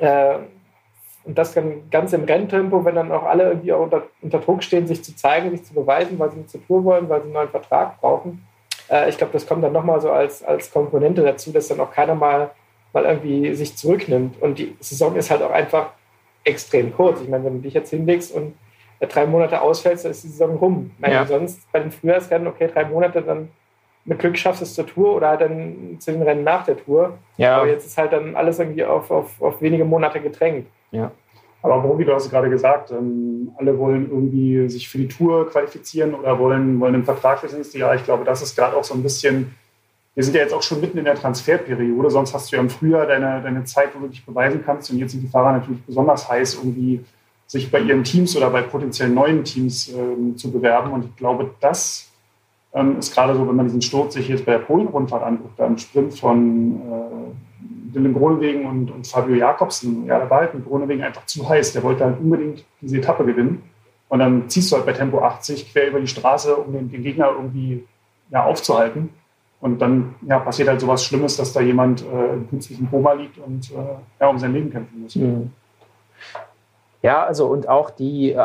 [0.00, 0.38] Äh,
[1.24, 4.64] und das dann ganz im Renntempo, wenn dann auch alle irgendwie auch unter, unter Druck
[4.64, 7.26] stehen, sich zu zeigen, sich zu beweisen, weil sie nicht zur Tour wollen, weil sie
[7.26, 8.44] einen neuen Vertrag brauchen.
[8.92, 11.90] Äh, ich glaube, das kommt dann nochmal so als, als Komponente dazu, dass dann auch
[11.90, 12.50] keiner mal
[12.92, 14.40] mal irgendwie sich zurücknimmt.
[14.40, 15.90] Und die Saison ist halt auch einfach
[16.44, 17.20] extrem kurz.
[17.20, 18.54] Ich meine, wenn du dich jetzt hinlegst und
[19.00, 20.90] drei Monate ausfällst, dann ist die Saison rum.
[20.98, 21.26] Meine, ja.
[21.26, 23.50] sonst bei den Frühjahrsrennen, okay, drei Monate, dann
[24.04, 26.76] mit Glück schaffst du es zur Tour oder halt dann zu den Rennen nach der
[26.76, 27.18] Tour.
[27.36, 27.58] Ja.
[27.58, 30.66] Aber jetzt ist halt dann alles irgendwie auf, auf, auf wenige Monate gedrängt.
[30.90, 31.12] Ja.
[31.62, 36.14] Aber Robi, du hast gerade gesagt, ähm, alle wollen irgendwie sich für die Tour qualifizieren
[36.14, 37.94] oder wollen, wollen einen Vertrag fürs nächste Jahr.
[37.94, 39.54] Ich glaube, das ist gerade auch so ein bisschen
[40.14, 42.68] wir sind ja jetzt auch schon mitten in der Transferperiode, sonst hast du ja im
[42.68, 44.90] Frühjahr deine, deine Zeit, wo du dich beweisen kannst.
[44.90, 47.02] Und jetzt sind die Fahrer natürlich besonders heiß, irgendwie
[47.46, 50.92] sich bei ihren Teams oder bei potenziell neuen Teams ähm, zu bewerben.
[50.92, 52.10] Und ich glaube, das
[52.74, 55.66] ähm, ist gerade so, wenn man diesen Sturz sich jetzt bei der Polen-Rundfahrt anguckt, da
[55.66, 57.51] im Sprint von äh,
[57.94, 60.06] Dylan Groenewegen und, und Fabio Jakobsen.
[60.06, 61.72] Ja, da war halt mit Groenewegen einfach zu heiß.
[61.72, 63.62] Der wollte halt unbedingt diese Etappe gewinnen.
[64.08, 67.02] Und dann ziehst du halt bei Tempo 80 quer über die Straße, um den, den
[67.02, 67.84] Gegner irgendwie
[68.30, 69.10] ja, aufzuhalten.
[69.60, 73.38] Und dann ja, passiert halt sowas Schlimmes, dass da jemand äh, im künstlichen Koma liegt
[73.38, 73.74] und äh,
[74.20, 75.14] ja, um sein Leben kämpfen muss.
[75.14, 75.52] Mhm.
[77.02, 78.38] Ja, also und auch die, äh,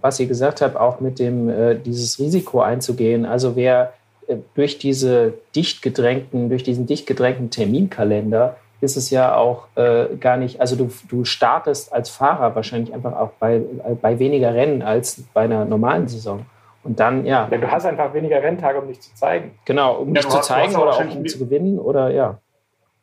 [0.00, 3.24] was ihr gesagt habt, auch mit dem, äh, dieses Risiko einzugehen.
[3.24, 3.92] Also wer
[4.26, 10.16] äh, durch diese dicht gedrängten, durch diesen dicht gedrängten Terminkalender ist es ja auch äh,
[10.20, 13.62] gar nicht, also du, du startest als Fahrer wahrscheinlich einfach auch bei,
[14.00, 16.46] bei weniger Rennen als bei einer normalen Saison.
[16.82, 17.48] Und dann, ja.
[17.50, 17.58] ja.
[17.58, 19.52] Du hast einfach weniger Renntage, um dich zu zeigen.
[19.64, 22.38] Genau, um ja, dich zu hast, zeigen oder auch um zu gewinnen oder ja.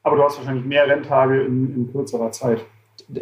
[0.03, 2.59] Aber du hast wahrscheinlich mehr Renntage in, in kürzerer Zeit.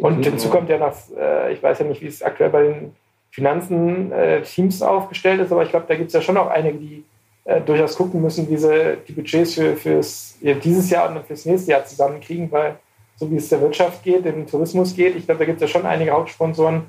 [0.01, 2.95] Und hinzu kommt ja noch, äh, ich weiß ja nicht, wie es aktuell bei den
[3.31, 6.77] Finanzen äh, Teams aufgestellt ist, aber ich glaube, da gibt es ja schon auch einige,
[6.77, 7.05] die
[7.49, 11.45] äh, durchaus gucken müssen, wie sie die Budgets für fürs, ja, dieses Jahr und fürs
[11.45, 12.75] nächste Jahr zusammenkriegen, weil
[13.15, 15.79] so wie es der Wirtschaft geht, dem Tourismus geht, ich glaube, da gibt es ja
[15.79, 16.83] schon einige Hauptsponsoren,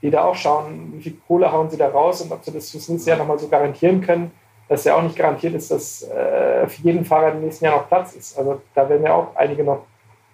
[0.00, 2.70] die da auch schauen, wie viel Kohle hauen sie da raus und ob sie das
[2.70, 4.30] fürs nächste Jahr nochmal so garantieren können,
[4.70, 7.86] dass ja auch nicht garantiert ist, dass äh, für jeden Fahrer im nächsten Jahr noch
[7.86, 8.38] Platz ist.
[8.38, 9.84] Also da werden ja auch einige noch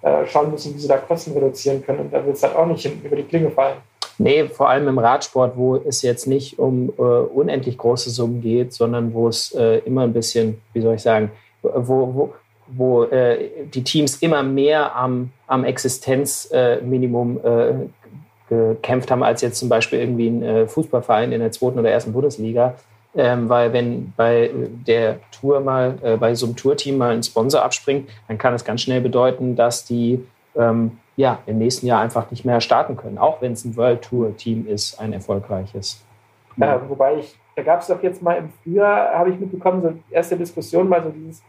[0.02, 2.66] äh, schauen müssen, wie sie da Kosten reduzieren können und da wird es halt auch
[2.66, 3.78] nicht hinten über die Klinge fallen.
[4.22, 8.72] Nee, vor allem im Radsport, wo es jetzt nicht um äh, unendlich große Summen geht,
[8.72, 11.32] sondern wo es äh, immer ein bisschen, wie soll ich sagen,
[11.62, 12.34] wo, wo,
[12.68, 17.72] wo äh, die Teams immer mehr am, am Existenzminimum äh,
[18.48, 22.12] gekämpft haben, als jetzt zum Beispiel irgendwie ein äh, Fußballverein in der zweiten oder ersten
[22.12, 22.76] Bundesliga.
[23.16, 24.52] Ähm, weil wenn bei
[24.86, 28.64] der Tour mal, äh, bei so einem Tourteam mal ein Sponsor abspringt, dann kann das
[28.64, 33.18] ganz schnell bedeuten, dass die ähm, ja, im nächsten Jahr einfach nicht mehr starten können,
[33.18, 36.02] auch wenn es ein World Tour Team ist, ein erfolgreiches.
[36.56, 39.94] Ja, wobei ich, da gab es doch jetzt mal im Frühjahr, habe ich mitbekommen, so
[40.10, 41.42] erste Diskussion, mal so dieses,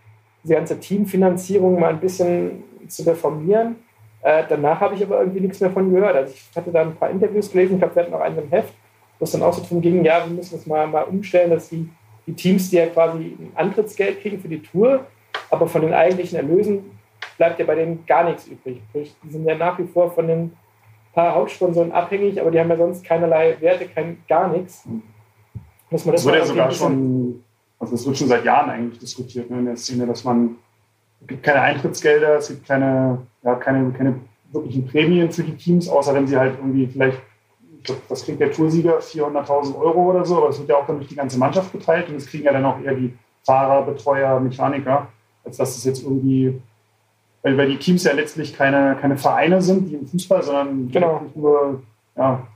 [0.44, 3.78] diese ganze Teamfinanzierung mal ein bisschen zu reformieren.
[4.22, 6.16] Äh, danach habe ich aber irgendwie nichts mehr von gehört.
[6.16, 8.50] Also ich hatte da ein paar Interviews gelesen, ich glaube, wir hatten auch einen im
[8.50, 8.74] Heft,
[9.20, 11.70] wo es dann auch so darum ging, ja, wir müssen das mal, mal umstellen, dass
[11.70, 11.90] die,
[12.28, 15.06] die Teams, die ja quasi ein Antrittsgeld kriegen für die Tour,
[15.50, 16.92] aber von den eigentlichen Erlösen
[17.38, 18.82] bleibt ja bei denen gar nichts übrig.
[18.94, 20.52] Die sind ja nach wie vor von den
[21.14, 24.84] paar Hauptsponsoren abhängig, aber die haben ja sonst keinerlei Werte, kein, gar nichts.
[25.90, 27.44] Muss man das, das wird ja sogar schon,
[27.80, 30.56] also das wird schon seit Jahren eigentlich diskutiert ne, in der Szene, dass man,
[31.22, 34.20] es gibt keine Eintrittsgelder, es gibt keine, ja, keine, keine
[34.52, 37.20] wirklichen Prämien für die Teams, außer wenn sie halt irgendwie vielleicht,
[38.10, 41.10] das kriegt der Toursieger 400.000 Euro oder so, aber es wird ja auch dann durch
[41.10, 45.10] die ganze Mannschaft geteilt und das kriegen ja dann auch eher die Fahrer, Betreuer, Mechaniker,
[45.44, 46.60] als dass es jetzt irgendwie
[47.44, 51.22] weil, weil die Teams ja letztlich keine, keine Vereine sind, wie im Fußball, sondern genau.
[51.36, 51.84] nur
[52.16, 52.48] ja,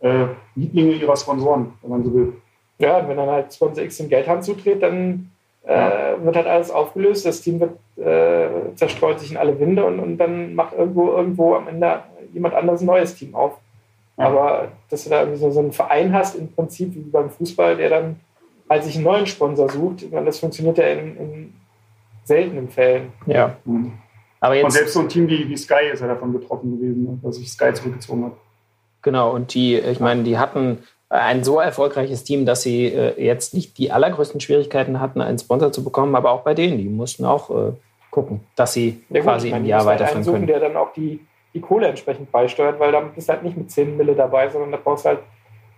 [0.00, 0.26] äh,
[0.56, 2.32] Lieblinge ihrer Sponsoren, wenn man so will.
[2.78, 5.30] Ja, und wenn dann halt Sponsor X den Geldhand zutritt, dann
[5.64, 10.00] äh, wird halt alles aufgelöst, das Team wird, äh, zerstreut sich in alle Winde und,
[10.00, 12.02] und dann macht irgendwo, irgendwo am Ende
[12.32, 13.58] jemand anderes ein neues Team auf.
[14.18, 14.26] Ja.
[14.26, 17.76] Aber dass du da irgendwie so, so einen Verein hast, im Prinzip wie beim Fußball,
[17.76, 18.16] der dann
[18.68, 21.54] halt sich einen neuen Sponsor sucht, meine, das funktioniert ja in, in
[22.24, 23.12] seltenen Fällen.
[23.26, 23.56] Ja.
[23.64, 23.92] Mhm.
[24.42, 27.04] Aber jetzt, und selbst so ein Team wie, wie Sky ist ja davon betroffen gewesen,
[27.04, 28.32] ne, dass sich Sky zurückgezogen hat.
[29.00, 30.78] Genau, und die, ich meine, die hatten
[31.08, 35.70] ein so erfolgreiches Team, dass sie äh, jetzt nicht die allergrößten Schwierigkeiten hatten, einen Sponsor
[35.70, 37.72] zu bekommen, aber auch bei denen, die mussten auch äh,
[38.10, 40.46] gucken, dass sie ja, quasi gut, im Jahr weiterführen können.
[40.48, 41.20] der dann auch die,
[41.54, 44.72] die Kohle entsprechend beisteuert, weil da bist du halt nicht mit 10 Mille dabei, sondern
[44.72, 45.20] da brauchst du halt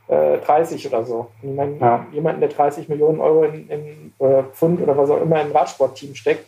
[0.09, 1.31] äh, 30 oder so.
[1.43, 2.07] Und ich meine, ja.
[2.13, 5.53] jemanden, der 30 Millionen Euro in, in äh, Pfund oder was auch immer in ein
[5.53, 6.47] Radsportteam steckt,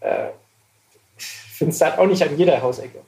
[0.00, 0.26] äh,
[1.56, 2.98] findest du halt auch nicht an jeder Hausecke.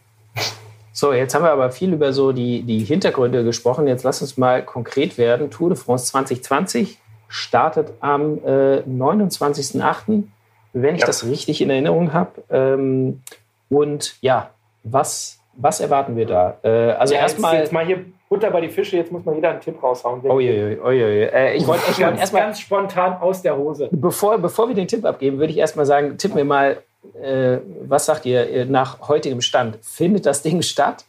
[0.93, 3.87] So, jetzt haben wir aber viel über so die, die Hintergründe gesprochen.
[3.87, 5.49] Jetzt lass uns mal konkret werden.
[5.51, 10.25] Tour de France 2020 startet am äh, 29.08.,
[10.73, 11.07] wenn ich ja.
[11.07, 12.43] das richtig in Erinnerung habe.
[12.51, 13.23] Ähm,
[13.69, 14.51] und ja,
[14.83, 16.57] was, was erwarten wir da?
[16.63, 17.59] Äh, also ja, erstmal.
[17.59, 20.21] Jetzt mal hier Butter bei die Fische, jetzt muss mal jeder einen Tipp raushauen.
[20.25, 22.43] Oh je, oh je, äh, ich wollte wollt erstmal.
[22.43, 23.89] Ganz spontan aus der Hose.
[23.91, 26.79] Bevor, bevor wir den Tipp abgeben, würde ich erstmal sagen, tipp mir mal
[27.23, 29.79] äh, was sagt ihr äh, nach heutigem Stand?
[29.83, 31.05] Findet das Ding statt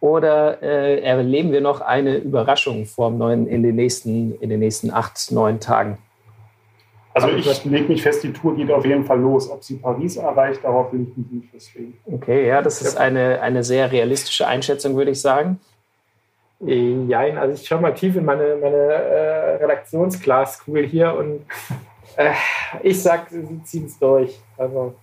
[0.00, 4.90] oder äh, erleben wir noch eine Überraschung vorm neuen in den nächsten, in den nächsten
[4.90, 5.98] acht, neun Tagen?
[7.14, 9.48] Also ich lege mich fest, die Tour geht auf jeden Fall los.
[9.48, 11.96] Ob sie Paris erreicht, darauf will ich mich nicht festlegen.
[12.06, 15.60] Okay, ja, das ist eine, eine sehr realistische Einschätzung, würde ich sagen.
[16.58, 21.42] Ja, also ich schaue mal tief in meine, meine äh, Redaktionsglaskugel hier und
[22.16, 22.32] äh,
[22.82, 24.38] ich sage, sie ziehen es durch.
[24.56, 24.94] Also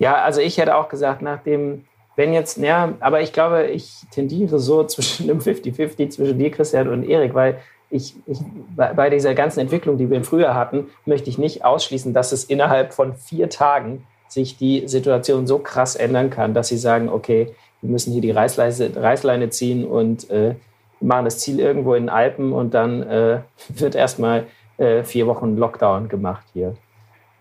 [0.00, 1.84] ja, also ich hätte auch gesagt, nachdem,
[2.16, 6.88] wenn jetzt, ja, aber ich glaube, ich tendiere so zwischen einem 50-50 zwischen dir, Christian,
[6.88, 7.58] und Erik, weil
[7.90, 8.38] ich, ich,
[8.76, 12.44] bei dieser ganzen Entwicklung, die wir im Frühjahr hatten, möchte ich nicht ausschließen, dass es
[12.44, 17.52] innerhalb von vier Tagen sich die Situation so krass ändern kann, dass sie sagen, okay,
[17.80, 20.54] wir müssen hier die Reißleine, Reißleine ziehen und äh,
[21.00, 24.46] machen das Ziel irgendwo in den Alpen und dann äh, wird erstmal
[24.78, 26.76] äh, vier Wochen Lockdown gemacht hier.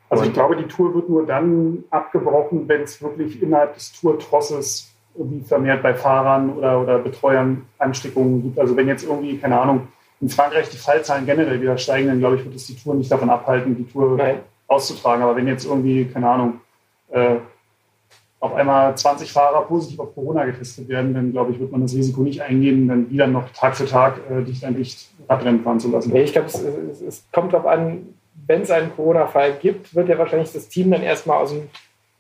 [0.10, 4.92] Also ich glaube, die Tour wird nur dann abgebrochen, wenn es wirklich innerhalb des Tourtrosses
[5.16, 8.60] irgendwie vermehrt bei Fahrern oder, oder Betreuern Ansteckungen gibt.
[8.60, 9.88] Also wenn jetzt irgendwie, keine Ahnung,
[10.22, 13.12] in Frankreich die Fallzahlen generell wieder steigen, dann glaube ich, wird es die Tour nicht
[13.12, 14.40] davon abhalten, die Tour Nein.
[14.68, 15.24] auszutragen.
[15.24, 16.62] Aber wenn jetzt irgendwie, keine Ahnung,
[17.12, 17.38] äh,
[18.40, 21.94] auf einmal 20 Fahrer positiv auf Corona getestet werden, dann glaube ich, wird man das
[21.94, 25.80] Risiko nicht eingehen, dann wieder noch Tag für Tag äh, dicht an dicht Radrennen fahren
[25.80, 26.16] zu lassen.
[26.16, 28.14] Ich glaube, es, es, es, kommt darauf an,
[28.50, 31.70] wenn es einen Corona-Fall gibt, wird ja wahrscheinlich das Team dann erstmal aus dem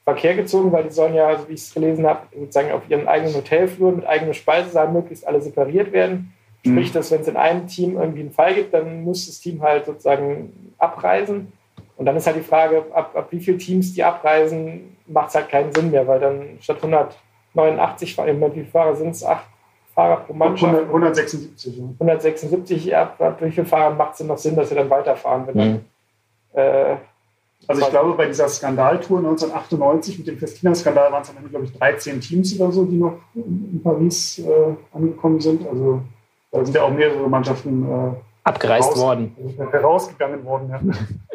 [0.04, 3.08] Verkehr gezogen, weil die sollen ja, so wie ich es gelesen habe, sozusagen auf ihren
[3.08, 6.32] eigenen Hotelflur mit eigenem Speisesaal möglichst alle separiert werden.
[6.64, 6.94] Sprich, mhm.
[6.94, 9.88] dass wenn es in einem Team irgendwie einen Fall gibt, dann muss das Team halt
[9.88, 11.52] sozusagen abreisen.
[11.98, 15.36] Und dann ist halt die Frage, ab, ab wie viele Teams die abreisen, macht es
[15.36, 19.24] halt keinen Sinn mehr, weil dann statt 189 Fahrer, wie viele Fahrer sind es?
[19.24, 19.48] Acht
[19.96, 20.80] Fahrer pro Mannschaft?
[20.80, 21.76] 176.
[21.76, 21.84] Ja.
[22.00, 25.48] 176, ab, ab wie viele Fahrer macht es denn noch Sinn, dass sie dann weiterfahren?
[25.48, 25.60] Wenn mhm.
[25.60, 25.86] dann,
[26.54, 26.96] äh,
[27.68, 31.66] also ich glaube, bei dieser Skandaltour 1998 mit dem Festina-Skandal waren es am Ende, glaube
[31.66, 35.68] ich, 13 Teams oder so, die noch in Paris äh, angekommen sind.
[35.68, 36.02] Also
[36.52, 38.12] da sind ja auch mehrere Mannschaften äh,
[38.44, 39.36] abgereist raus, worden.
[39.72, 40.80] Herausgegangen worden, ja.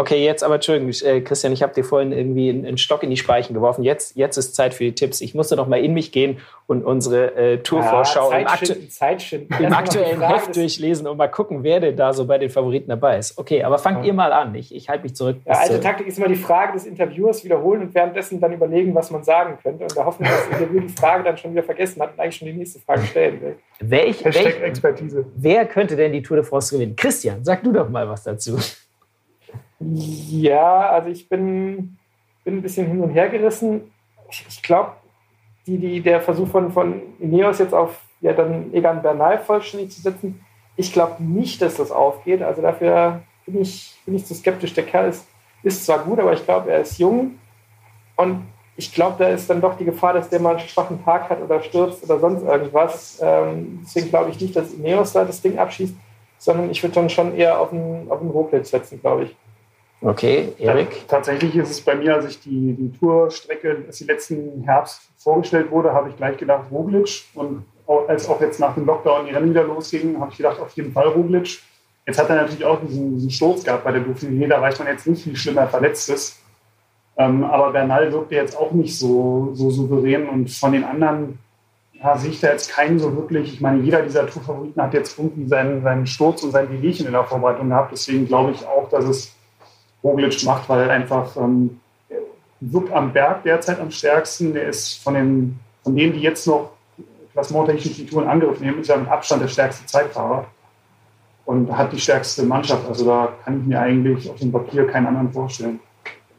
[0.00, 3.18] Okay, jetzt aber, Entschuldigung, äh, Christian, ich habe dir vorhin irgendwie einen Stock in die
[3.18, 3.84] Speichen geworfen.
[3.84, 5.20] Jetzt, jetzt ist Zeit für die Tipps.
[5.20, 8.72] Ich musste noch mal in mich gehen und unsere äh, Tourvorschau ja, im, aktu
[9.58, 13.18] im aktuellen Heft durchlesen und mal gucken, wer denn da so bei den Favoriten dabei
[13.18, 13.36] ist.
[13.36, 14.04] Okay, aber fangt ja.
[14.06, 14.54] ihr mal an.
[14.54, 15.36] Ich, ich halte mich zurück.
[15.44, 19.10] Ja, alte Taktik ist immer die Frage des Interviewers wiederholen und währenddessen dann überlegen, was
[19.10, 19.82] man sagen könnte.
[19.82, 22.20] Und da hoffen wir, dass das Interview die Frage dann schon wieder vergessen hat und
[22.20, 23.56] eigentlich schon die nächste Frage stellen will.
[23.80, 25.26] Welch, welch, Expertise.
[25.36, 26.96] Wer könnte denn die Tour de France gewinnen?
[26.96, 28.56] Christian, sag du doch mal was dazu.
[29.80, 31.96] Ja, also ich bin,
[32.44, 33.90] bin ein bisschen hin und her gerissen.
[34.30, 34.92] Ich, ich glaube,
[35.66, 40.00] die, die, der Versuch von, von Ineos jetzt auf ja, dann Egan Bernal vollständig zu
[40.00, 40.44] setzen,
[40.76, 42.42] ich glaube nicht, dass das aufgeht.
[42.42, 44.72] Also dafür bin ich, bin ich zu skeptisch.
[44.74, 45.26] Der Kerl ist,
[45.62, 47.38] ist zwar gut, aber ich glaube, er ist jung.
[48.16, 51.28] Und ich glaube, da ist dann doch die Gefahr, dass der mal einen schwachen Tag
[51.28, 53.18] hat oder stürzt oder sonst irgendwas.
[53.22, 55.94] Ähm, deswegen glaube ich nicht, dass Ineos da das Ding abschießt,
[56.38, 59.36] sondern ich würde dann schon eher auf einen, auf einen Roglic setzen, glaube ich.
[60.02, 61.06] Okay, Erik?
[61.08, 65.70] Tatsächlich ist es bei mir, als ich die, die Tourstrecke, als die letzten Herbst vorgestellt
[65.70, 67.24] wurde, habe ich gleich gedacht Roglic.
[67.34, 67.64] Und
[68.08, 70.92] als auch jetzt nach dem Lockdown die Rennen wieder losgingen, habe ich gedacht, auf jeden
[70.92, 71.60] Fall Roglic.
[72.06, 74.48] Jetzt hat er natürlich auch diesen, diesen Sturz gehabt bei der Dauphiné.
[74.48, 76.40] Da weiß man jetzt nicht, wie schlimm er verletzt ist.
[77.18, 80.28] Ähm, aber Bernal wirkte jetzt auch nicht so, so souverän.
[80.30, 81.38] Und von den anderen
[81.92, 83.52] ja, sehe ich da jetzt keinen so wirklich.
[83.52, 87.12] Ich meine, jeder dieser Tourfavoriten hat jetzt irgendwie seinen, seinen Sturz und sein Wehwehchen in
[87.12, 87.92] der Vorbereitung gehabt.
[87.92, 89.34] Deswegen glaube ich auch, dass es
[90.02, 91.80] Roglic macht, weil einfach ähm,
[92.60, 94.52] wirkt am Berg derzeit am stärksten.
[94.54, 96.72] Der ist von, den, von denen, die jetzt noch
[97.32, 100.46] klassementtechnisch die Touren in Angriff nehmen, ist er mit Abstand der stärkste Zeitfahrer
[101.44, 102.86] und hat die stärkste Mannschaft.
[102.88, 105.80] Also da kann ich mir eigentlich auf dem Papier keinen anderen vorstellen.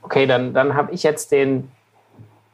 [0.04, 1.72] Okay, dann, dann habe ich jetzt den,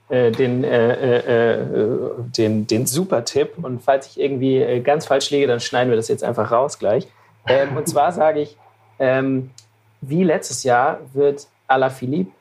[0.10, 3.54] äh, den, äh, äh, äh den, den Super-Tipp.
[3.62, 6.80] Und falls ich irgendwie äh, ganz falsch liege, dann schneiden wir das jetzt einfach raus
[6.80, 7.08] gleich.
[7.48, 8.58] Ähm, und zwar sage ich,
[9.00, 9.52] ähm,
[10.02, 12.32] wie letztes Jahr wird Alaphilippe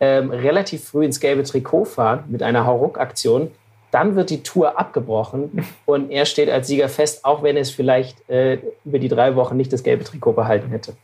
[0.00, 3.50] ähm, relativ früh ins gelbe Trikot fahren mit einer Hauruck-Aktion.
[3.90, 8.28] Dann wird die Tour abgebrochen und er steht als Sieger fest, auch wenn es vielleicht
[8.28, 10.96] äh, über die drei Wochen nicht das gelbe Trikot behalten hätte.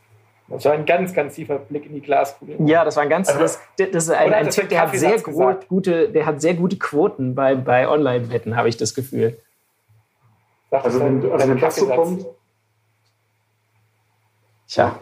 [0.49, 2.57] Das war ein ganz, ganz tiefer Blick in die Glaskugel.
[2.67, 5.19] Ja, das war ein ganz, also, das, das ist ein, ein Tipp, der hat sehr
[5.19, 9.39] gute, der hat sehr gute Quoten bei, bei Online-Wetten, habe ich das Gefühl.
[10.69, 12.25] Also wenn, also wenn das so kommt.
[14.67, 14.99] Tja.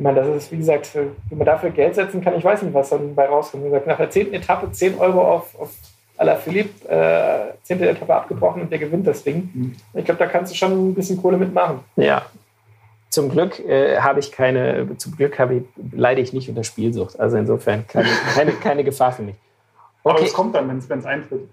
[0.00, 2.72] Ich meine, das ist, wie gesagt, wenn man dafür Geld setzen kann, ich weiß nicht,
[2.72, 3.64] was dann bei rauskommt.
[3.64, 5.68] Wie gesagt, nach der zehnten Etappe 10 Euro auf, auf
[6.16, 9.50] Alaphilippe, äh, zehnte Etappe abgebrochen und der gewinnt das Ding.
[9.52, 9.76] Mhm.
[9.92, 11.80] Ich glaube, da kannst du schon ein bisschen Kohle mitmachen.
[11.96, 12.22] Ja.
[13.10, 17.20] Zum Glück äh, habe ich keine, zum Glück habe ich, leide ich nicht unter Spielsucht.
[17.20, 19.36] Also insofern keine, keine, keine Gefahr für mich.
[20.02, 20.16] Okay.
[20.16, 21.46] Aber es kommt dann, wenn es eintritt.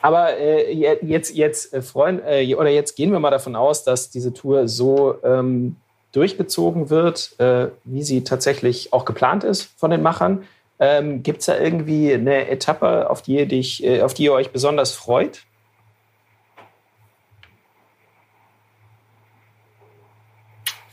[0.00, 4.08] Aber äh, jetzt, jetzt, äh, Freund, äh, oder jetzt gehen wir mal davon aus, dass
[4.08, 5.74] diese Tour so ähm,
[6.12, 10.44] durchgezogen wird, äh, wie sie tatsächlich auch geplant ist von den Machern.
[10.78, 14.32] Ähm, Gibt es da irgendwie eine Etappe, auf die, ihr dich, äh, auf die ihr
[14.32, 15.42] euch besonders freut?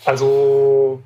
[0.05, 1.01] Also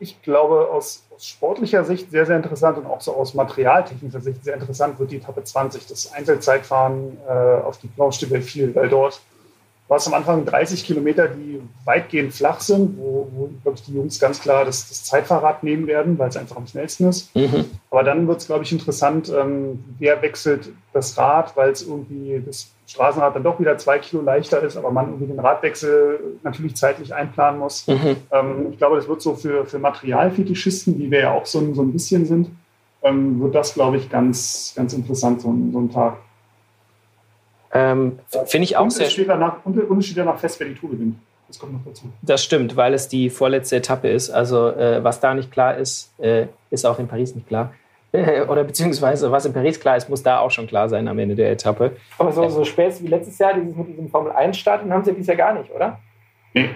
[0.00, 4.44] ich glaube, aus, aus, sportlicher Sicht sehr, sehr interessant und auch so aus materialtechnischer Sicht
[4.44, 8.88] sehr interessant wird die Etappe 20, das Einzelzeitfahren äh, auf die Planche de Belleville, weil
[8.88, 9.20] dort
[9.88, 13.94] Du hast am Anfang 30 Kilometer, die weitgehend flach sind, wo, wo glaube ich, die
[13.94, 17.34] Jungs ganz klar das, das Zeitfahrrad nehmen werden, weil es einfach am schnellsten ist.
[17.34, 17.64] Mhm.
[17.90, 22.42] Aber dann wird es, glaube ich, interessant, ähm, wer wechselt das Rad, weil es irgendwie
[22.44, 26.76] das Straßenrad dann doch wieder zwei Kilo leichter ist, aber man irgendwie den Radwechsel natürlich
[26.76, 27.86] zeitlich einplanen muss.
[27.86, 28.16] Mhm.
[28.30, 31.80] Ähm, ich glaube, das wird so für, für Materialfetischisten, wie wir ja auch so, so
[31.80, 32.50] ein bisschen sind,
[33.02, 36.18] ähm, wird das, glaube ich, ganz, ganz interessant, so, so ein Tag.
[37.72, 39.10] Ähm, Finde ich auch und sehr.
[39.10, 41.16] Steht danach, und, und es steht danach fest, wer die Tour gewinnt.
[41.46, 42.06] Das kommt noch dazu.
[42.22, 44.30] Das stimmt, weil es die vorletzte Etappe ist.
[44.30, 47.72] Also, äh, was da nicht klar ist, äh, ist auch in Paris nicht klar.
[48.12, 51.34] oder beziehungsweise was in Paris klar ist, muss da auch schon klar sein am Ende
[51.34, 51.96] der Etappe.
[52.18, 55.12] Aber so, so Späße wie letztes Jahr, dieses mit diesem Formel 1 Start, haben sie
[55.12, 55.98] dieses Jahr gar nicht, oder?
[56.54, 56.70] Nee.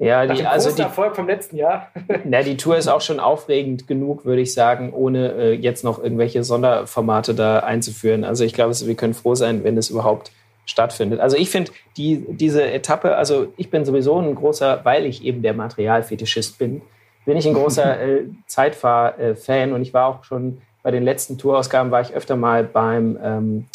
[0.00, 1.88] Ja, die, also die Erfolg vom letzten Jahr.
[2.24, 6.02] Na, die Tour ist auch schon aufregend genug, würde ich sagen, ohne äh, jetzt noch
[6.02, 8.24] irgendwelche Sonderformate da einzuführen.
[8.24, 10.32] Also ich glaube, wir können froh sein, wenn es überhaupt
[10.64, 11.20] stattfindet.
[11.20, 15.42] Also ich finde die, diese Etappe, also ich bin sowieso ein großer, weil ich eben
[15.42, 16.80] der Materialfetischist bin,
[17.26, 21.90] bin ich ein großer äh, Zeitfahr-Fan und ich war auch schon bei den letzten Tourausgaben
[21.90, 23.66] war ich öfter mal beim ähm,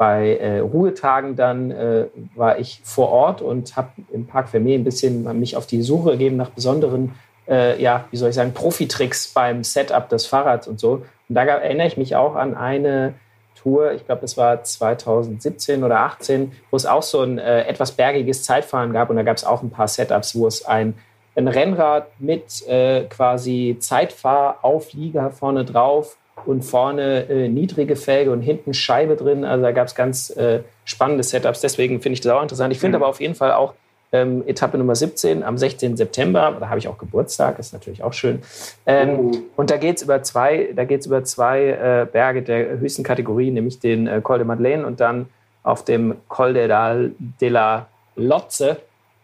[0.00, 4.82] bei äh, Ruhetagen dann äh, war ich vor Ort und habe im Park Vermeer ein
[4.82, 7.14] bisschen mich auf die Suche gegeben nach besonderen,
[7.46, 11.02] äh, ja, wie soll ich sagen, Profitricks beim Setup des Fahrrads und so.
[11.28, 13.12] Und da erinnere ich mich auch an eine
[13.56, 17.92] Tour, ich glaube, das war 2017 oder 18, wo es auch so ein äh, etwas
[17.92, 20.94] bergiges Zeitfahren gab und da gab es auch ein paar Setups, wo es ein,
[21.36, 28.74] ein Rennrad mit äh, quasi Zeitfahrauflieger vorne drauf und vorne äh, niedrige Felge und hinten
[28.74, 29.44] Scheibe drin.
[29.44, 31.60] Also da gab es ganz äh, spannende Setups.
[31.60, 32.72] Deswegen finde ich das auch interessant.
[32.72, 33.04] Ich finde mhm.
[33.04, 33.74] aber auf jeden Fall auch
[34.12, 35.96] ähm, Etappe Nummer 17 am 16.
[35.96, 36.56] September.
[36.58, 38.40] Da habe ich auch Geburtstag, ist natürlich auch schön.
[38.86, 39.38] Ähm, oh.
[39.56, 43.50] Und da geht es über zwei, da geht's über zwei äh, Berge der höchsten Kategorie,
[43.50, 45.28] nämlich den äh, Col de Madeleine und dann
[45.62, 46.96] auf dem Col de la,
[47.40, 48.78] de la Lotze.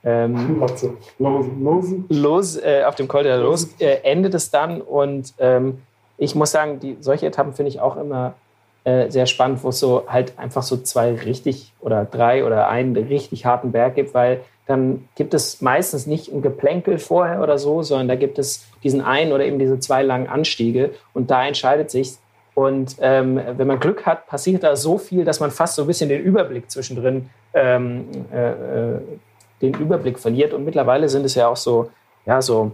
[0.05, 0.95] Ähm, Lotze.
[1.19, 1.47] Los,
[2.09, 5.83] Los äh, auf dem Col de la Los äh, endet es dann und ähm,
[6.19, 8.35] ich muss sagen, die, solche Etappen finde ich auch immer
[8.85, 12.97] äh, sehr spannend, wo es so halt einfach so zwei richtig oder drei oder einen
[12.97, 17.83] richtig harten Berg gibt, weil dann gibt es meistens nicht ein Geplänkel vorher oder so,
[17.83, 21.91] sondern da gibt es diesen einen oder eben diese zwei langen Anstiege und da entscheidet
[21.91, 22.17] sich.
[22.55, 25.89] Und ähm, wenn man Glück hat, passiert da so viel, dass man fast so ein
[25.89, 29.01] bisschen den Überblick zwischendrin, ähm, äh, äh
[29.63, 30.53] den Überblick verliert.
[30.53, 31.91] Und mittlerweile sind es ja auch so,
[32.27, 32.73] ja, so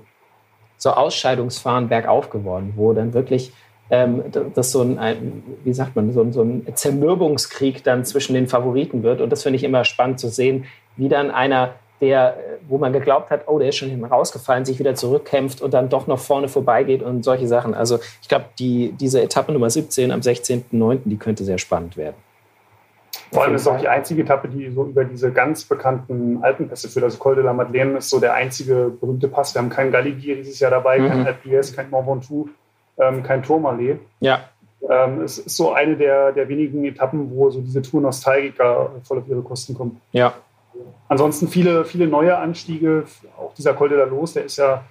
[0.83, 3.53] so Ausscheidungsfahren bergauf geworden, wo dann wirklich
[3.89, 8.49] ähm, das so ein, wie sagt man, so ein, so ein Zermürbungskrieg dann zwischen den
[8.49, 9.21] Favoriten wird.
[9.21, 10.65] Und das finde ich immer spannend zu sehen,
[10.97, 12.37] wie dann einer, der,
[12.69, 15.89] wo man geglaubt hat, oh, der ist schon hinten rausgefallen, sich wieder zurückkämpft und dann
[15.89, 17.75] doch noch vorne vorbeigeht und solche Sachen.
[17.75, 22.17] Also ich glaube, die, diese Etappe Nummer 17 am 16.09., die könnte sehr spannend werden.
[23.33, 26.89] Vor allem ist es auch die einzige Etappe, die so über diese ganz bekannten Alpenpässe
[26.89, 27.05] führt.
[27.05, 29.55] Also Col de la Madeleine ist so der einzige berühmte Pass.
[29.55, 31.09] Wir haben keinen Galibier dieses Jahr dabei, mhm.
[31.09, 32.49] kein Alpe kein Mont Ventoux,
[32.99, 34.01] ähm, kein Tourmalet.
[34.21, 34.41] Ja.
[34.89, 39.29] Ähm, es ist so eine der, der wenigen Etappen, wo so diese Tour-Nostalgiker voll auf
[39.29, 40.01] ihre Kosten kommen.
[40.13, 40.35] Ja.
[41.09, 43.05] Ansonsten viele, viele neue Anstiege.
[43.39, 44.85] Auch dieser Col de la Los, der ist ja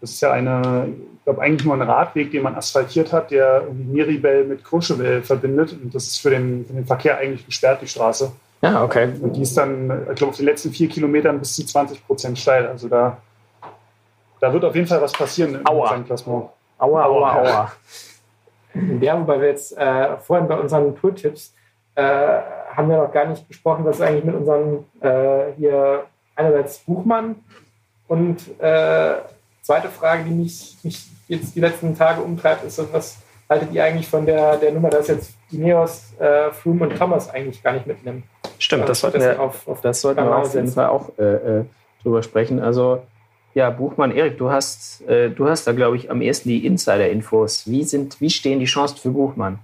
[0.00, 3.64] das ist ja eine, ich glaube, eigentlich nur ein Radweg, den man asphaltiert hat, der
[3.72, 5.72] Miribel mit Courchevel verbindet.
[5.72, 8.30] Und das ist für den, für den Verkehr eigentlich gesperrt, die Straße.
[8.62, 9.12] Ja, okay.
[9.20, 12.38] Und die ist dann, ich glaube, auf den letzten vier Kilometern bis zu 20 Prozent
[12.38, 12.66] steil.
[12.66, 13.18] Also da,
[14.40, 15.98] da wird auf jeden Fall was passieren im Aua.
[16.00, 16.46] Klassement.
[16.78, 17.72] Aua, aua, aua.
[19.00, 21.54] Ja, wobei wir jetzt äh, vorhin bei unseren Tour-Tipps
[21.94, 22.02] äh,
[22.74, 26.04] haben wir noch gar nicht besprochen, was eigentlich mit unseren äh, hier
[26.34, 27.36] einerseits Buchmann
[28.06, 29.14] und äh,
[29.66, 33.18] Zweite Frage, die mich, mich jetzt die letzten Tage umtreibt, ist, was
[33.50, 37.64] haltet ihr eigentlich von der, der Nummer, dass jetzt Ineos, äh, Froome und Thomas eigentlich
[37.64, 38.22] gar nicht mitnehmen?
[38.60, 41.64] Stimmt, das sollten wir, auf, auf das sollten wir auf jeden Fall auch äh, äh,
[42.00, 42.60] drüber sprechen.
[42.60, 43.02] Also
[43.54, 47.66] ja, Buchmann, Erik, du hast, äh, du hast da, glaube ich, am ersten die Insider-Infos.
[47.66, 47.84] Wie,
[48.20, 49.58] wie stehen die Chancen für Buchmann?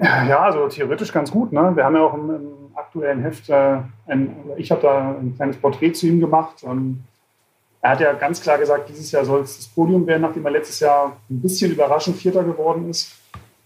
[0.00, 1.52] Ja, also theoretisch ganz gut.
[1.52, 1.72] Ne?
[1.74, 5.58] Wir haben ja auch im, im aktuellen Heft, äh, ein, ich habe da ein kleines
[5.58, 6.62] Porträt zu ihm gemacht.
[6.62, 7.04] Und
[7.82, 10.52] er hat ja ganz klar gesagt, dieses Jahr soll es das Podium werden, nachdem er
[10.52, 13.12] letztes Jahr ein bisschen überraschend Vierter geworden ist.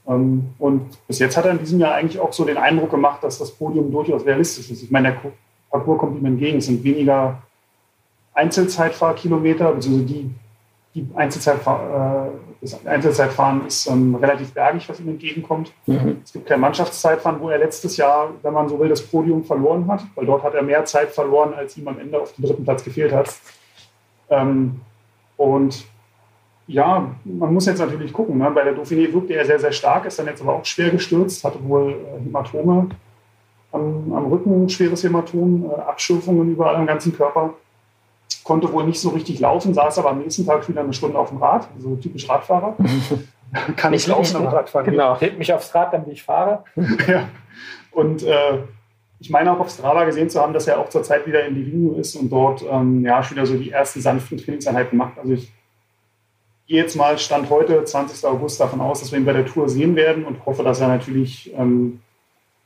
[0.06, 3.24] Ähm, und bis jetzt hat er in diesem Jahr eigentlich auch so den Eindruck gemacht,
[3.24, 4.82] dass das Podium durchaus realistisch ist.
[4.82, 5.32] Ich meine, der
[5.70, 6.58] Parcours kommt ihm entgegen.
[6.58, 7.42] Es sind weniger
[8.34, 10.30] Einzelzeitfahrkilometer, beziehungsweise die,
[10.94, 15.72] die Einzelzeitfahr, äh, das Einzelzeitfahren ist ähm, relativ bergig, was ihm entgegenkommt.
[15.86, 16.20] Mhm.
[16.24, 19.88] Es gibt kein Mannschaftszeitfahren, wo er letztes Jahr, wenn man so will, das Podium verloren
[19.88, 22.64] hat, weil dort hat er mehr Zeit verloren, als ihm am Ende auf dem dritten
[22.64, 23.28] Platz gefehlt hat.
[24.30, 24.80] Ähm,
[25.36, 25.84] und
[26.66, 28.38] ja, man muss jetzt natürlich gucken.
[28.38, 28.50] Ne?
[28.50, 31.44] Bei der Dauphiné wirkte er sehr, sehr stark, ist dann jetzt aber auch schwer gestürzt,
[31.44, 32.88] hatte wohl äh, Hämatome
[33.72, 37.54] am, am, Rücken, schweres Hämatom, äh, Abschürfungen überall am ganzen Körper.
[38.44, 41.30] Konnte wohl nicht so richtig laufen, saß aber am nächsten Tag wieder eine Stunde auf
[41.30, 42.76] dem Rad, so typisch Radfahrer.
[43.76, 44.90] Kann nicht laufen am Radfahren.
[44.90, 46.64] Genau, hebt mich aufs Rad, damit ich fahre.
[47.06, 47.28] ja.
[47.92, 48.58] Und äh,
[49.24, 51.94] ich meine auch auf Strava gesehen zu haben, dass er auch zurzeit wieder in Livigno
[51.94, 55.18] ist und dort ähm, ja, schon wieder so die ersten sanften Trainingseinheiten macht.
[55.18, 55.50] Also ich
[56.66, 58.22] gehe jetzt mal, Stand heute, 20.
[58.28, 60.88] August, davon aus, dass wir ihn bei der Tour sehen werden und hoffe, dass er
[60.88, 62.00] natürlich ähm,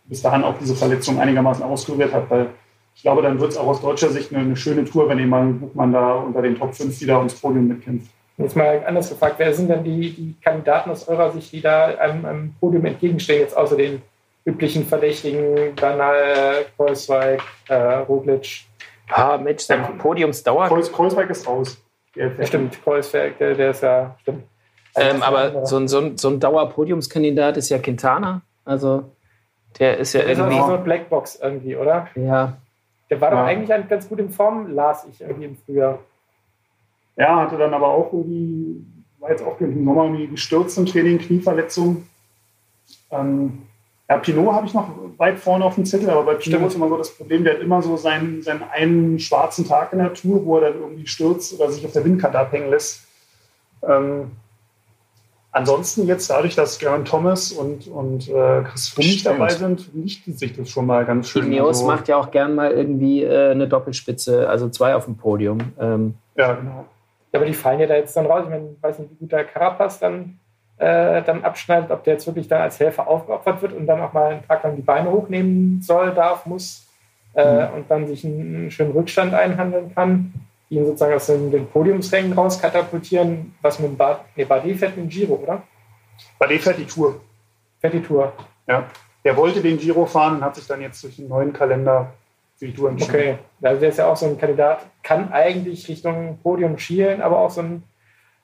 [0.07, 2.49] bis dahin auch diese Verletzung einigermaßen ausgerührt hat, weil
[2.97, 5.61] ich glaube, dann wird es auch aus deutscher Sicht eine, eine schöne Tour, wenn jemand
[5.61, 8.11] Buchmann da unter den Top 5 wieder ums Podium mitkämpft.
[8.37, 11.85] Jetzt mal anders gefragt, wer sind denn die, die Kandidaten aus eurer Sicht, die da
[11.85, 14.03] einem, einem Podium entgegenstehen, jetzt außer den
[14.49, 18.65] üblichen Verdächtigen, Bernal, Kreuzweig, äh, Roglic?
[19.09, 19.89] Ah, Mensch, sein ja.
[19.99, 20.69] Podiumsdauer.
[20.69, 21.79] Kreuz, Kreuzweig ist raus.
[22.15, 24.45] Ja, stimmt, Kreuzweig, der, der ist ja, stimmt.
[24.97, 28.43] Ähm, aber so ein, so ein, so ein Dauerpodiumskandidat ist ja Quintana.
[28.65, 29.05] Also
[29.79, 30.57] der ist ja das irgendwie.
[30.57, 32.09] Ist so eine Blackbox irgendwie, oder?
[32.17, 32.57] Ja.
[33.11, 33.41] Der war ja.
[33.41, 36.01] doch eigentlich ganz gut in Form, las ich irgendwie im Frühjahr.
[37.17, 38.85] Ja, hatte dann aber auch irgendwie,
[39.19, 42.07] war jetzt auch im Sommer irgendwie gestürzt im Training, Knieverletzung.
[43.11, 43.68] Ähm,
[44.09, 44.89] ja, Pinot habe ich noch
[45.19, 47.61] weit vorne auf dem Zettel, aber bei Pinot ist immer so das Problem, der hat
[47.61, 51.55] immer so seinen, seinen einen schwarzen Tag in der Tour, wo er dann irgendwie stürzt
[51.55, 53.07] oder sich auf der Windkante abhängen lässt.
[53.83, 54.31] Ähm,
[55.53, 60.39] ansonsten jetzt dadurch, dass Geraint Thomas und, und äh, Chris Froome nicht dabei sind, lichtet
[60.39, 61.45] sich das schon mal ganz schön.
[61.45, 65.19] Ineos also, macht ja auch gern mal irgendwie äh, eine Doppelspitze, also zwei auf dem
[65.19, 65.59] Podium.
[65.79, 66.87] Ähm, ja, genau.
[67.33, 68.45] Ja, aber die fallen ja da jetzt dann raus.
[68.45, 70.39] Ich meine, ich weiß nicht, wie gut der Carapaz dann,
[70.79, 74.13] äh, dann abschneidet, ob der jetzt wirklich dann als Helfer aufgeopfert wird und dann auch
[74.13, 76.87] mal einen Tag lang die Beine hochnehmen soll, darf, muss
[77.35, 77.75] äh, mhm.
[77.75, 80.33] und dann sich einen, schönen Rückstand einhandeln kann,
[80.71, 85.07] ihn sozusagen aus den, den Podiumsrängen rauskatapultieren, was mit dem Bad, nee, Bardet fährt mit
[85.07, 85.63] dem Giro, oder?
[86.39, 87.21] Bardet fährt die Tour.
[87.81, 88.33] Fährt die Tour.
[88.67, 88.85] Ja.
[89.25, 92.13] Der wollte den Giro fahren und hat sich dann jetzt durch den neuen Kalender
[92.57, 93.15] für die Tour entschieden.
[93.15, 97.39] Okay, also der ist ja auch so ein Kandidat, kann eigentlich Richtung Podium schielen, aber
[97.39, 97.83] auch so einen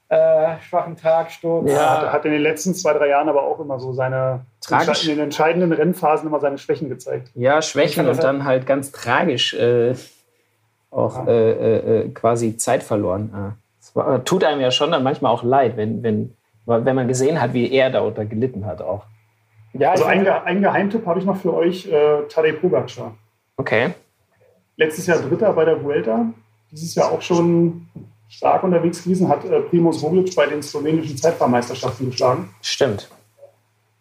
[0.09, 1.71] äh, schwachen Tag, Sturz.
[1.71, 5.09] Ja, hat in den letzten zwei, drei Jahren aber auch immer so seine tragisch.
[5.09, 7.31] in den entscheidenden Rennphasen immer seine Schwächen gezeigt.
[7.35, 9.95] Ja, Schwächen und dann halt ganz tragisch äh,
[10.91, 11.33] auch ja.
[11.33, 13.31] äh, äh, äh quasi Zeit verloren.
[13.35, 13.53] Ah.
[13.95, 16.37] War, tut einem ja schon dann manchmal auch leid, wenn, wenn,
[16.67, 19.05] wenn man gesehen hat, wie er darunter gelitten hat auch.
[19.73, 23.15] Ja, also ein, ein Geheimtipp habe ich noch für euch, äh, Tadej Pogacar.
[23.57, 23.91] Okay
[24.77, 26.27] letztes Jahr Dritter bei der Vuelta,
[26.71, 27.89] dieses Jahr auch schon
[28.37, 32.51] stark unterwegs gewesen, hat äh, Primus Roglic bei den slowenischen Zeitfahrmeisterschaften geschlagen.
[32.61, 33.09] Stimmt.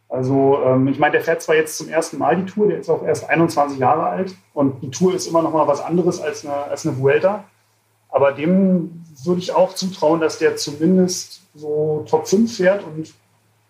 [0.10, 2.90] Also ähm, ich meine, der fährt zwar jetzt zum ersten Mal die Tour, der ist
[2.90, 6.46] auch erst 21 Jahre alt und die Tour ist immer noch mal was anderes als
[6.46, 7.46] eine, als eine Vuelta.
[8.10, 13.14] Aber dem würde ich auch zutrauen, dass der zumindest so Top 5 fährt und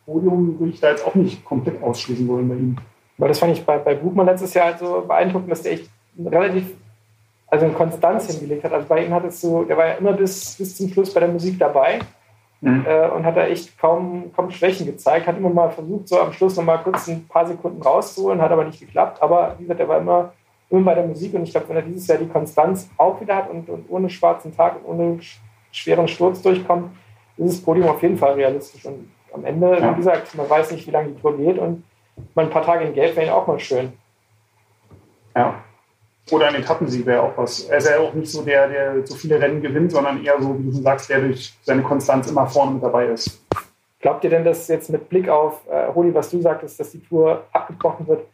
[0.05, 2.75] Podium würde ich da jetzt auch nicht komplett ausschließen wollen bei ihm.
[3.17, 5.89] Weil das fand ich bei, bei Buchmann letztes Jahr halt so beeindruckend, dass der echt
[6.17, 6.73] relativ
[7.53, 8.73] also eine Konstanz hingelegt hat.
[8.73, 11.19] Also bei ihm hat es so, der war ja immer bis, bis zum Schluss bei
[11.19, 11.99] der Musik dabei
[12.61, 12.83] mhm.
[12.83, 15.27] äh, und hat da echt kaum, kaum Schwächen gezeigt.
[15.27, 18.51] Hat immer mal versucht, so am Schluss noch mal kurz ein paar Sekunden rauszuholen, hat
[18.51, 19.21] aber nicht geklappt.
[19.21, 20.33] Aber wie gesagt, er war immer,
[20.71, 23.35] immer bei der Musik und ich glaube, wenn er dieses Jahr die Konstanz auch wieder
[23.35, 25.19] hat und, und ohne schwarzen Tag und ohne
[25.71, 26.89] schweren Sturz durchkommt,
[27.37, 28.83] ist das Podium auf jeden Fall realistisch.
[28.83, 29.91] Und am Ende, ja.
[29.91, 31.83] wie gesagt, man weiß nicht, wie lange die Tour geht und
[32.33, 33.93] mal ein paar Tage in Gelb wären auch mal schön.
[35.35, 35.53] Ja.
[36.31, 37.65] Oder ein Etappensieg wäre auch was.
[37.65, 40.57] Er ist ja auch nicht so der, der so viele Rennen gewinnt, sondern eher so,
[40.57, 43.41] wie du sagst, der durch seine Konstanz immer vorne mit dabei ist.
[43.99, 47.43] Glaubt ihr denn, dass jetzt mit Blick auf, äh, was du sagtest, dass die Tour
[47.51, 48.25] abgebrochen wird,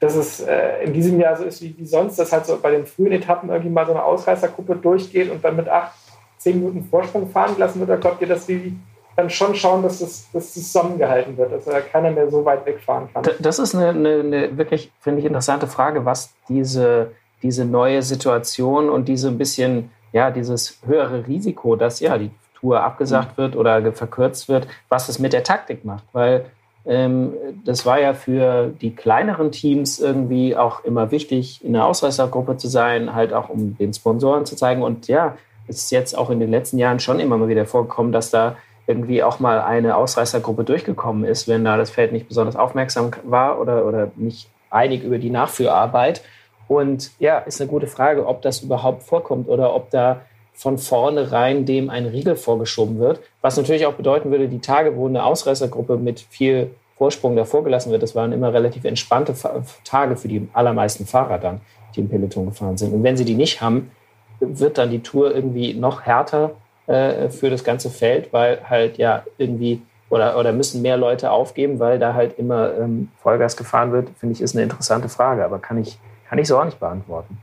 [0.00, 2.70] dass es äh, in diesem Jahr so ist wie, wie sonst, dass halt so bei
[2.70, 5.92] den frühen Etappen irgendwie mal so eine Ausreißergruppe durchgeht und dann mit acht,
[6.36, 7.90] zehn Minuten Vorsprung fahren gelassen wird?
[7.90, 8.76] Oder glaubt ihr, dass die
[9.16, 12.66] dann schon schauen, dass das, dass das zusammengehalten wird, dass da keiner mehr so weit
[12.66, 13.24] wegfahren kann.
[13.38, 17.12] Das ist eine, eine, eine wirklich, finde ich, interessante Frage, was diese,
[17.42, 22.82] diese neue Situation und diese ein bisschen, ja, dieses höhere Risiko, dass ja die Tour
[22.82, 23.42] abgesagt mhm.
[23.42, 26.04] wird oder verkürzt wird, was es mit der Taktik macht.
[26.12, 26.46] Weil
[26.86, 27.32] ähm,
[27.64, 32.68] das war ja für die kleineren Teams irgendwie auch immer wichtig, in der Ausreißergruppe zu
[32.68, 34.82] sein, halt auch um den Sponsoren zu zeigen.
[34.82, 35.36] Und ja,
[35.66, 38.56] es ist jetzt auch in den letzten Jahren schon immer mal wieder vorgekommen, dass da
[38.86, 43.60] irgendwie auch mal eine Ausreißergruppe durchgekommen ist, wenn da das Feld nicht besonders aufmerksam war
[43.60, 46.22] oder, oder nicht einig über die Nachführarbeit.
[46.68, 50.20] Und ja, ist eine gute Frage, ob das überhaupt vorkommt oder ob da
[50.52, 53.20] von vornherein dem ein Riegel vorgeschoben wird.
[53.40, 57.90] Was natürlich auch bedeuten würde, die Tage, wo eine Ausreißergruppe mit viel Vorsprung davor gelassen
[57.90, 59.34] wird, das waren immer relativ entspannte
[59.82, 61.60] Tage für die allermeisten Fahrer dann,
[61.94, 62.94] die im Peloton gefahren sind.
[62.94, 63.90] Und wenn sie die nicht haben,
[64.38, 66.52] wird dann die Tour irgendwie noch härter
[66.86, 71.78] äh, für das ganze Feld, weil halt ja irgendwie oder, oder müssen mehr Leute aufgeben,
[71.78, 75.58] weil da halt immer ähm, Vollgas gefahren wird, finde ich, ist eine interessante Frage, aber
[75.58, 77.38] kann ich, kann ich so auch nicht beantworten.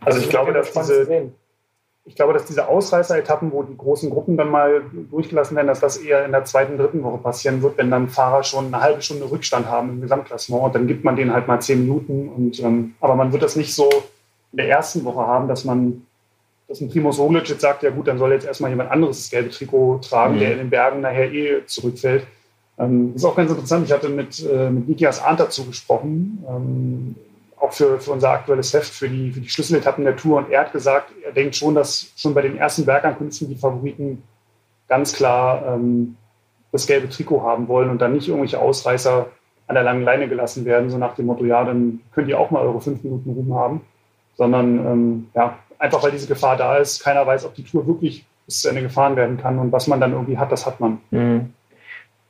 [0.00, 1.30] Also ich glaube, dass diese,
[2.04, 5.96] ich glaube, dass diese Ausreißer-Etappen, wo die großen Gruppen dann mal durchgelassen werden, dass das
[5.96, 9.30] eher in der zweiten, dritten Woche passieren wird, wenn dann Fahrer schon eine halbe Stunde
[9.30, 12.28] Rückstand haben im Gesamtklassement und dann gibt man denen halt mal zehn Minuten.
[12.28, 13.90] Und, ähm, aber man wird das nicht so
[14.52, 16.05] in der ersten Woche haben, dass man
[16.68, 19.30] dass ein Primoz Roglic jetzt sagt, ja gut, dann soll jetzt erstmal jemand anderes das
[19.30, 20.40] gelbe Trikot tragen, mhm.
[20.40, 22.26] der in den Bergen nachher eh zurückfällt.
[22.78, 23.86] Ähm, das ist auch ganz interessant.
[23.86, 27.14] Ich hatte mit, äh, mit Nikias Arndt dazu gesprochen, ähm,
[27.58, 30.38] auch für, für unser aktuelles Heft, für die, für die Schlüsseletappen der Tour.
[30.38, 34.22] Und er hat gesagt, er denkt schon, dass schon bei den ersten Bergankünsten die Favoriten
[34.88, 36.16] ganz klar ähm,
[36.72, 39.26] das gelbe Trikot haben wollen und dann nicht irgendwelche Ausreißer
[39.68, 42.50] an der langen Leine gelassen werden, so nach dem Motto, ja, dann könnt ihr auch
[42.50, 43.80] mal eure fünf Minuten Ruhm haben,
[44.36, 48.24] sondern ähm, ja, einfach weil diese Gefahr da ist, keiner weiß, ob die Tour wirklich
[48.46, 50.98] bis zu Ende gefahren werden kann und was man dann irgendwie hat, das hat man.
[51.10, 51.52] Mhm.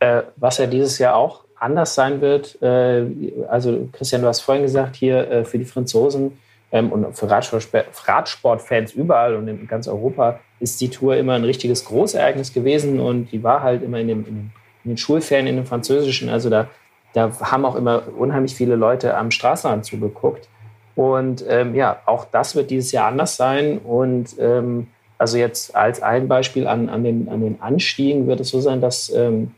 [0.01, 3.07] Äh, was ja dieses Jahr auch anders sein wird, äh,
[3.49, 6.39] also Christian, du hast vorhin gesagt, hier äh, für die Franzosen
[6.73, 11.85] ähm, und für Radsportfans überall und in ganz Europa ist die Tour immer ein richtiges
[11.85, 14.51] Großereignis gewesen und die war halt immer in, dem, in
[14.85, 16.69] den Schulferien, in den französischen, also da,
[17.13, 20.49] da haben auch immer unheimlich viele Leute am Straßenrand zugeguckt.
[20.97, 23.79] Und ähm, ja, auch das wird dieses Jahr anders sein.
[23.79, 24.89] Und ähm,
[25.19, 28.81] also jetzt als ein Beispiel an, an, den, an den Anstiegen wird es so sein,
[28.81, 29.53] dass ähm,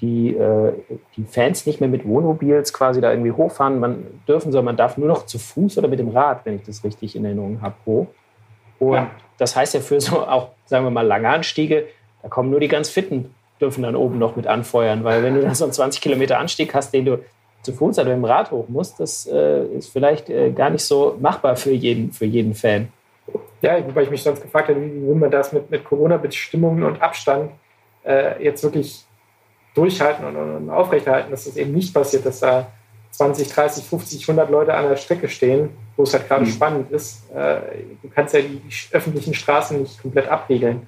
[0.00, 0.72] die, äh,
[1.16, 4.96] die Fans nicht mehr mit Wohnmobils quasi da irgendwie hochfahren man dürfen, sondern man darf
[4.96, 7.74] nur noch zu Fuß oder mit dem Rad, wenn ich das richtig in Erinnerung habe,
[7.84, 8.06] hoch.
[8.78, 9.10] Und ja.
[9.38, 11.86] das heißt ja für so auch, sagen wir mal, lange Anstiege,
[12.22, 15.42] da kommen nur die ganz Fitten, dürfen dann oben noch mit anfeuern, weil wenn du
[15.42, 17.18] dann so einen 20 Kilometer Anstieg hast, den du
[17.62, 21.16] zu Fuß oder dem Rad hoch musst, das äh, ist vielleicht äh, gar nicht so
[21.20, 22.88] machbar für jeden, für jeden Fan.
[23.60, 27.02] Ja, wobei ich mich sonst gefragt habe, wie will man das mit, mit Corona-Bestimmungen und
[27.02, 27.50] Abstand
[28.04, 29.04] äh, jetzt wirklich
[29.74, 32.68] durchhalten und, und aufrechterhalten, dass das eben nicht passiert, dass da
[33.10, 36.50] 20, 30, 50, 100 Leute an der Strecke stehen, wo es halt gerade mhm.
[36.50, 37.28] spannend ist.
[37.32, 37.60] Äh,
[38.02, 40.86] du kannst ja die, die, öffentlichen Straßen nicht komplett abregeln.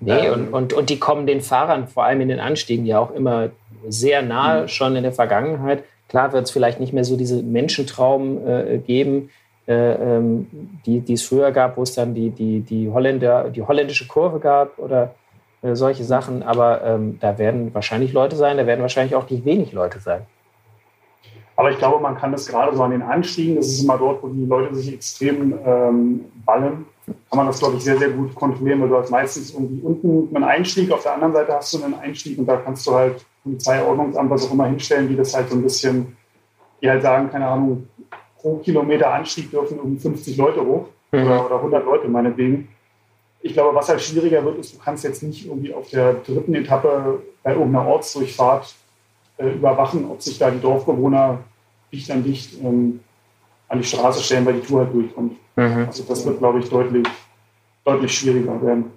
[0.00, 2.98] Nee, ähm, und, und, und die kommen den Fahrern vor allem in den Anstiegen ja
[2.98, 3.50] auch immer
[3.88, 4.68] sehr nahe, mhm.
[4.68, 5.84] schon in der Vergangenheit.
[6.12, 9.30] Klar wird es vielleicht nicht mehr so diese Menschentraum äh, geben,
[9.66, 10.46] äh, ähm,
[10.84, 14.38] die, die es früher gab, wo es dann die, die, die, Holländer, die holländische Kurve
[14.38, 15.14] gab oder
[15.62, 16.42] äh, solche Sachen.
[16.42, 20.26] Aber ähm, da werden wahrscheinlich Leute sein, da werden wahrscheinlich auch nicht wenig Leute sein.
[21.56, 24.22] Aber ich glaube, man kann das gerade so an den Anstiegen, das ist immer dort,
[24.22, 28.34] wo die Leute sich extrem ähm, ballen, kann man das, glaube ich, sehr, sehr gut
[28.34, 31.82] kontrollieren, weil du hast meistens irgendwie unten einen Einstieg, auf der anderen Seite hast du
[31.82, 35.50] einen Einstieg und da kannst du halt Polizeiordnungsamt, was auch immer hinstellen, die das halt
[35.50, 36.16] so ein bisschen,
[36.80, 37.88] die halt sagen, keine Ahnung,
[38.38, 41.24] pro Kilometer Anstieg dürfen irgendwie 50 Leute hoch mhm.
[41.24, 42.68] oder, oder 100 Leute meinetwegen
[43.42, 46.54] ich glaube, was halt schwieriger wird, ist, du kannst jetzt nicht irgendwie auf der dritten
[46.54, 48.74] Etappe bei irgendeiner Ortsdurchfahrt
[49.38, 51.40] äh, überwachen, ob sich da die Dorfbewohner
[51.92, 53.00] dicht an dicht ähm,
[53.68, 55.36] an die Straße stellen, weil die Tour halt durchkommt.
[55.56, 55.86] Mhm.
[55.86, 57.06] Also das wird, glaube ich, deutlich,
[57.84, 58.92] deutlich schwieriger werden.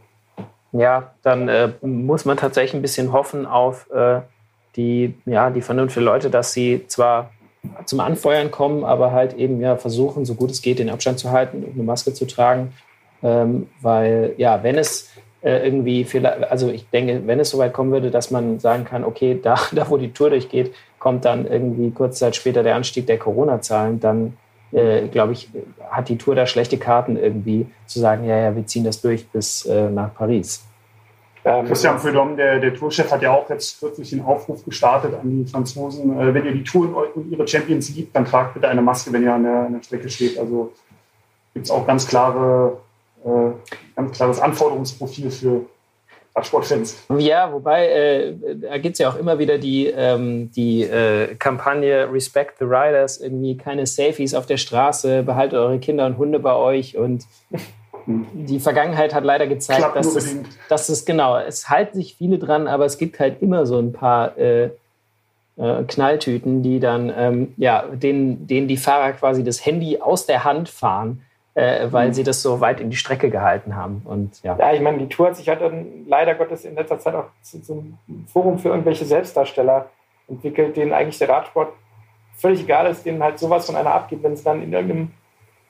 [0.74, 4.22] Ja, dann äh, muss man tatsächlich ein bisschen hoffen auf äh,
[4.76, 7.32] die, ja, die Vernunft der Leute, dass sie zwar
[7.86, 11.32] zum Anfeuern kommen, aber halt eben ja versuchen, so gut es geht, den Abstand zu
[11.32, 12.74] halten und eine Maske zu tragen
[13.26, 15.10] ähm, weil, ja, wenn es
[15.42, 19.04] äh, irgendwie, vielleicht, also ich denke, wenn es soweit kommen würde, dass man sagen kann,
[19.04, 23.08] okay, da, da wo die Tour durchgeht, kommt dann irgendwie kurze Zeit später der Anstieg
[23.08, 24.38] der Corona-Zahlen, dann
[24.72, 25.50] äh, glaube ich,
[25.90, 29.28] hat die Tour da schlechte Karten irgendwie zu sagen, ja, ja, wir ziehen das durch
[29.28, 30.66] bis äh, nach Paris.
[31.46, 35.30] Ähm, Christian Prudhomme, der, der Tourchef, hat ja auch jetzt kürzlich den Aufruf gestartet an
[35.30, 38.82] die Franzosen, äh, wenn ihr die Tour und ihre Champions liebt, dann tragt bitte eine
[38.82, 40.40] Maske, wenn ihr an der, an der Strecke steht.
[40.40, 40.74] Also
[41.54, 42.78] gibt es auch ganz klare
[43.26, 43.52] äh,
[43.96, 45.66] ganz klares Anforderungsprofil für
[46.36, 47.06] Radsportfans.
[47.18, 52.12] Ja, wobei, äh, da gibt es ja auch immer wieder die, ähm, die äh, Kampagne
[52.12, 56.54] Respect the Riders, irgendwie keine Selfies auf der Straße, behaltet eure Kinder und Hunde bei
[56.54, 57.24] euch und
[58.08, 60.38] die Vergangenheit hat leider gezeigt, dass es,
[60.70, 63.94] dass es genau, es halten sich viele dran, aber es gibt halt immer so ein
[63.94, 64.70] paar äh,
[65.58, 70.44] äh, Knalltüten, die dann, ähm, ja, denen, denen die Fahrer quasi das Handy aus der
[70.44, 71.22] Hand fahren
[71.56, 72.14] äh, weil mhm.
[72.14, 74.02] sie das so weit in die Strecke gehalten haben.
[74.04, 74.58] Und, ja.
[74.58, 77.28] ja, ich meine, die Tour hat sich halt dann leider Gottes in letzter Zeit auch
[77.42, 77.98] zu, zum
[78.28, 79.90] Forum für irgendwelche Selbstdarsteller
[80.28, 81.70] entwickelt, denen eigentlich der Radsport
[82.36, 85.12] völlig egal ist, denen halt sowas von einer abgeht, wenn sie dann in irgendeinem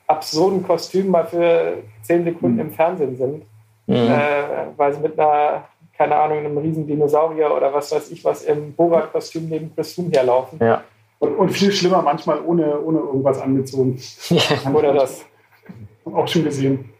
[0.06, 2.60] absurden Kostüm mal für zehn Sekunden mhm.
[2.60, 3.44] im Fernsehen sind,
[3.86, 3.94] mhm.
[3.94, 5.64] äh, weil sie mit einer,
[5.96, 10.10] keine Ahnung, einem riesen Dinosaurier oder was weiß ich was im Borat-Kostüm neben Chris Froome
[10.10, 10.58] herlaufen.
[10.60, 10.82] Ja.
[11.18, 13.98] Und, und, viel schlimmer manchmal ohne, ohne irgendwas angezogen.
[14.28, 14.70] Ja.
[14.72, 15.24] Oder das
[16.04, 16.92] auch schon gesehen.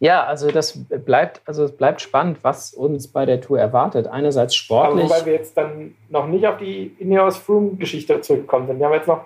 [0.00, 4.06] Ja, also das bleibt, also es bleibt spannend, was uns bei der Tour erwartet.
[4.06, 5.04] Einerseits sportlich.
[5.04, 8.78] Aber wobei wir jetzt dann noch nicht auf die Ineos Froome-Geschichte zurückkommen sind.
[8.78, 9.24] Wir haben jetzt noch.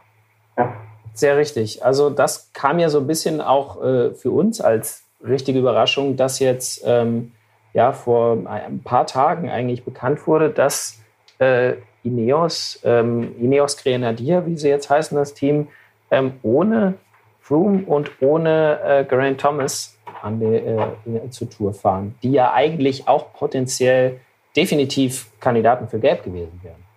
[0.56, 0.72] Ja.
[1.18, 1.84] Sehr richtig.
[1.84, 6.38] Also das kam ja so ein bisschen auch äh, für uns als richtige Überraschung, dass
[6.38, 7.32] jetzt ähm,
[7.74, 11.00] ja vor ein paar Tagen eigentlich bekannt wurde, dass
[11.40, 11.72] äh,
[12.04, 15.66] Ineos, ähm, Ineos Grenadier, wie sie jetzt heißen, das Team,
[16.12, 16.94] ähm, ohne
[17.40, 23.08] Froome und ohne äh, Geraint Thomas an die, äh, zur Tour fahren, die ja eigentlich
[23.08, 24.20] auch potenziell
[24.54, 26.87] definitiv Kandidaten für Gelb gewesen wären.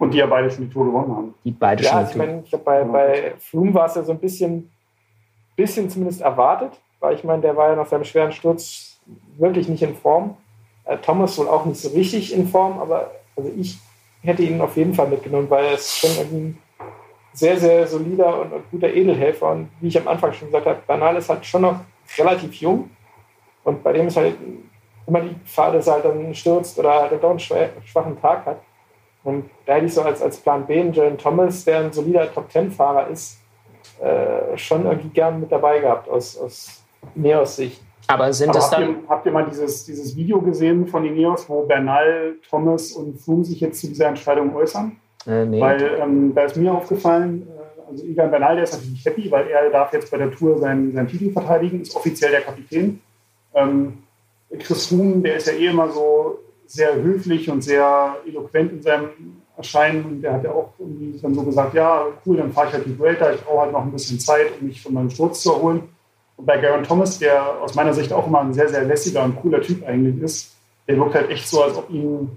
[0.00, 1.34] Und die ja beide schon die Tour gewonnen haben.
[1.44, 4.12] Die beide ja, schon also ich meine, ich bei, bei Froome war es ja so
[4.12, 4.70] ein bisschen,
[5.56, 8.98] bisschen zumindest erwartet, weil ich meine, der war ja nach seinem schweren Sturz
[9.36, 10.38] wirklich nicht in Form.
[10.86, 13.78] Äh, Thomas wohl auch nicht so richtig in Form, aber also ich
[14.22, 16.58] hätte ihn auf jeden Fall mitgenommen, weil er ist schon ein
[17.34, 19.50] sehr, sehr solider und, und, guter Edelhelfer.
[19.50, 21.80] Und wie ich am Anfang schon gesagt habe, Bernal ist halt schon noch
[22.16, 22.88] relativ jung.
[23.64, 24.34] Und bei dem ist halt
[25.06, 28.62] immer die Gefahr, dass er halt dann stürzt oder halt einen schwachen Tag hat.
[29.22, 32.32] Und da hätte ich so als, als Plan B einen Jalen Thomas, der ein solider
[32.32, 33.38] Top-10-Fahrer ist,
[34.00, 36.82] äh, schon irgendwie gern mit dabei gehabt aus, aus
[37.14, 37.82] Neos Sicht.
[38.06, 38.90] Aber sind Aber das habt dann.
[38.90, 43.44] Ihr, habt ihr mal dieses, dieses Video gesehen von Ineos, wo Bernal, Thomas und Froome
[43.44, 44.96] sich jetzt zu dieser Entscheidung äußern?
[45.26, 45.60] Äh, nee.
[45.60, 49.48] Weil ähm, da ist mir aufgefallen, äh, also Ivan Bernal, der ist natürlich happy, weil
[49.48, 53.00] er darf jetzt bei der Tour seinen, seinen Titel verteidigen, ist offiziell der Kapitän.
[53.54, 53.98] Ähm,
[54.58, 56.38] Chris Froome, der ist ja eh immer so
[56.70, 59.10] sehr höflich und sehr eloquent in seinem
[59.56, 60.04] Erscheinen.
[60.04, 62.86] Und der hat ja auch irgendwie dann so gesagt, ja, cool, dann fahre ich halt
[62.86, 65.52] die Vuelta, ich brauche halt noch ein bisschen Zeit, um mich von meinem Sturz zu
[65.52, 65.82] erholen.
[66.36, 69.36] Und bei Garen Thomas, der aus meiner Sicht auch immer ein sehr, sehr lässiger und
[69.36, 70.54] cooler Typ eigentlich ist,
[70.86, 72.30] der wirkt halt echt so, als ob ihm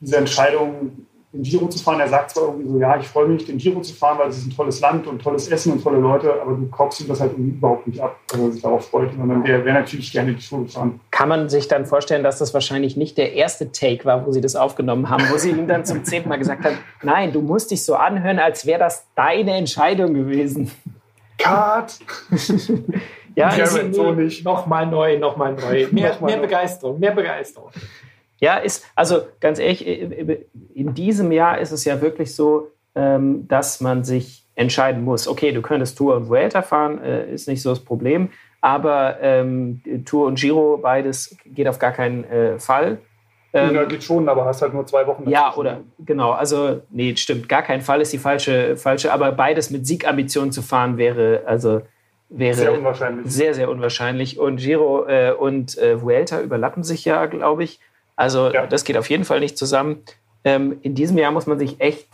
[0.00, 1.03] diese Entscheidung
[1.34, 2.00] den Giro zu fahren.
[2.00, 4.38] Er sagt zwar irgendwie so, ja, ich freue mich, den Giro zu fahren, weil es
[4.38, 7.20] ist ein tolles Land und tolles Essen und tolle Leute, aber du kaufst ihm das
[7.20, 10.32] halt irgendwie überhaupt nicht ab, dass er sich darauf freut, sondern der wäre natürlich gerne
[10.32, 11.00] die Tour gefahren.
[11.10, 14.40] Kann man sich dann vorstellen, dass das wahrscheinlich nicht der erste Take war, wo sie
[14.40, 17.72] das aufgenommen haben, wo sie ihm dann zum zehnten Mal gesagt haben, nein, du musst
[17.72, 20.70] dich so anhören, als wäre das deine Entscheidung gewesen.
[21.36, 21.98] Cut!
[23.34, 24.44] ja, so nicht.
[24.44, 25.88] Nochmal neu, nochmal neu.
[25.90, 27.70] Mehr, noch mehr Begeisterung, mehr Begeisterung.
[28.40, 33.80] Ja, ist, also ganz ehrlich, in diesem Jahr ist es ja wirklich so, ähm, dass
[33.80, 35.26] man sich entscheiden muss.
[35.26, 38.30] Okay, du könntest Tour und Vuelta fahren, äh, ist nicht so das Problem,
[38.60, 42.98] aber ähm, Tour und Giro, beides geht auf gar keinen äh, Fall.
[43.52, 45.28] Ähm, ja, geht schon, aber hast halt nur zwei Wochen.
[45.28, 49.70] Ja, oder genau, also nee, stimmt, gar kein Fall ist die falsche, falsche, aber beides
[49.70, 51.82] mit Siegambitionen zu fahren wäre, also
[52.28, 53.32] wäre sehr unwahrscheinlich.
[53.32, 54.38] Sehr, sehr unwahrscheinlich.
[54.38, 57.80] Und Giro äh, und äh, Vuelta überlappen sich ja, glaube ich.
[58.16, 58.66] Also ja.
[58.66, 60.02] das geht auf jeden Fall nicht zusammen.
[60.44, 62.08] Ähm, in diesem Jahr muss man sich echt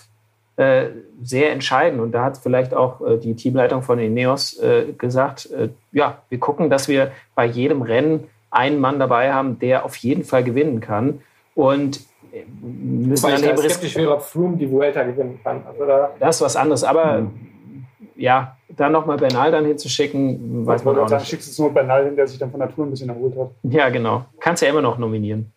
[0.56, 0.90] äh,
[1.22, 2.00] sehr entscheiden.
[2.00, 6.38] Und da hat vielleicht auch äh, die Teamleitung von Ineos äh, gesagt, äh, ja, wir
[6.38, 10.80] gucken, dass wir bei jedem Rennen einen Mann dabei haben, der auf jeden Fall gewinnen
[10.80, 11.22] kann.
[11.54, 12.00] Und
[12.32, 15.62] äh, müssen Weil dann ich eben skeptisch wäre, ob Froome die Vuelta gewinnen kann.
[15.66, 16.84] Also da das ist was anderes.
[16.84, 17.86] Aber mhm.
[18.16, 21.12] ja, dann nochmal Bernal dann hinzuschicken, weiß man auch nicht.
[21.12, 23.08] Dann schickst du es nur Bernal hin, der sich dann von der Tour ein bisschen
[23.08, 23.50] erholt hat.
[23.62, 24.26] Ja, genau.
[24.38, 25.52] Kannst ja immer noch nominieren.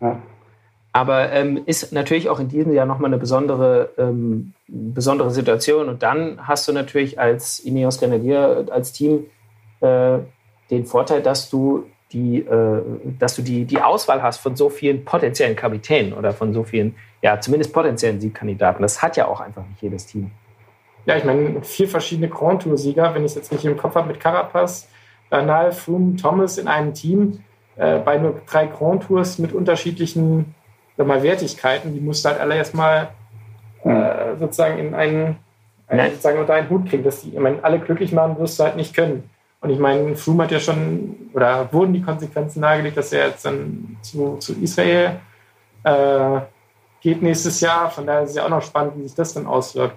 [0.00, 0.20] Ja.
[0.92, 5.88] Aber ähm, ist natürlich auch in diesem Jahr nochmal eine besondere, ähm, besondere Situation.
[5.88, 9.26] Und dann hast du natürlich als Ineos Grenadier, als Team,
[9.80, 10.18] äh,
[10.70, 12.82] den Vorteil, dass du die, äh,
[13.18, 16.94] dass du die, die Auswahl hast von so vielen potenziellen Kapitänen oder von so vielen,
[17.22, 18.82] ja, zumindest potenziellen Siegkandidaten.
[18.82, 20.30] Das hat ja auch einfach nicht jedes Team.
[21.04, 24.08] Ja, ich meine, vier verschiedene Grand Tour-Sieger, wenn ich es jetzt nicht im Kopf habe,
[24.08, 24.88] mit Carapaz,
[25.30, 27.40] Bernal, Froome, Thomas in einem Team
[27.78, 30.54] äh, bei nur drei Grand Tours mit unterschiedlichen
[30.96, 33.10] mal, Wertigkeiten, die musst du halt alle erstmal
[33.84, 35.36] äh, sozusagen in einen,
[35.86, 37.04] einen sozusagen unter einen Hut kriegen.
[37.04, 39.30] Dass die, ich meine, alle glücklich machen wirst du halt nicht können.
[39.60, 43.44] Und ich meine, Froome hat ja schon, oder wurden die Konsequenzen nahegelegt, dass er jetzt
[43.44, 45.20] dann zu, zu Israel
[45.82, 46.40] äh,
[47.00, 47.90] geht nächstes Jahr.
[47.90, 49.96] Von daher ist es ja auch noch spannend, wie sich das dann auswirkt.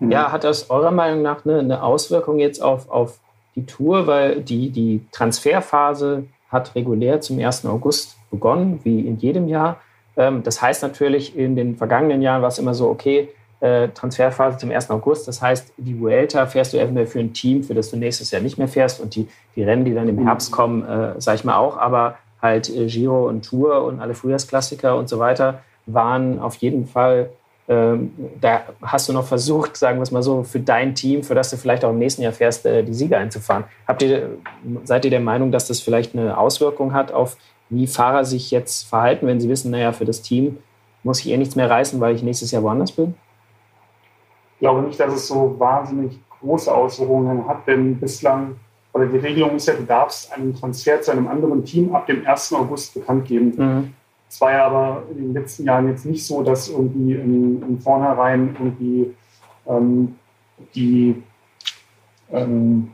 [0.00, 3.18] Ja, hat das eurer Meinung nach eine, eine Auswirkung jetzt auf, auf
[3.56, 7.66] die Tour, weil die, die Transferphase hat regulär zum 1.
[7.66, 9.80] August begonnen, wie in jedem Jahr.
[10.16, 13.28] Ähm, das heißt natürlich, in den vergangenen Jahren war es immer so, okay,
[13.60, 14.90] äh, Transferphase zum 1.
[14.90, 15.26] August.
[15.26, 18.40] Das heißt, die Vuelta fährst du eventuell für ein Team, für das du nächstes Jahr
[18.40, 21.44] nicht mehr fährst und die, die Rennen, die dann im Herbst kommen, äh, sage ich
[21.44, 26.38] mal auch, aber halt äh, Giro und Tour und alle Frühjahrsklassiker und so weiter waren
[26.38, 27.30] auf jeden Fall
[27.68, 31.34] ähm, da hast du noch versucht, sagen wir es mal so, für dein Team, für
[31.34, 33.64] das du vielleicht auch im nächsten Jahr fährst, äh, die Sieger einzufahren.
[33.86, 34.38] Habt ihr,
[34.84, 37.36] seid ihr der Meinung, dass das vielleicht eine Auswirkung hat auf,
[37.68, 40.58] wie Fahrer sich jetzt verhalten, wenn sie wissen, naja, für das Team
[41.02, 43.14] muss ich eh nichts mehr reißen, weil ich nächstes Jahr woanders bin?
[44.54, 48.56] Ich glaube nicht, dass es so wahnsinnig große Auswirkungen hat, denn bislang,
[48.94, 52.26] oder die Regelung ist ja, du darfst einen Transfer zu einem anderen Team ab dem
[52.26, 52.54] 1.
[52.54, 53.52] August bekannt geben.
[53.56, 53.94] Mhm.
[54.28, 57.78] Es war ja aber in den letzten Jahren jetzt nicht so, dass irgendwie in, in
[57.80, 59.14] vornherein irgendwie
[59.66, 60.16] ähm,
[60.74, 61.22] die,
[62.30, 62.90] ähm,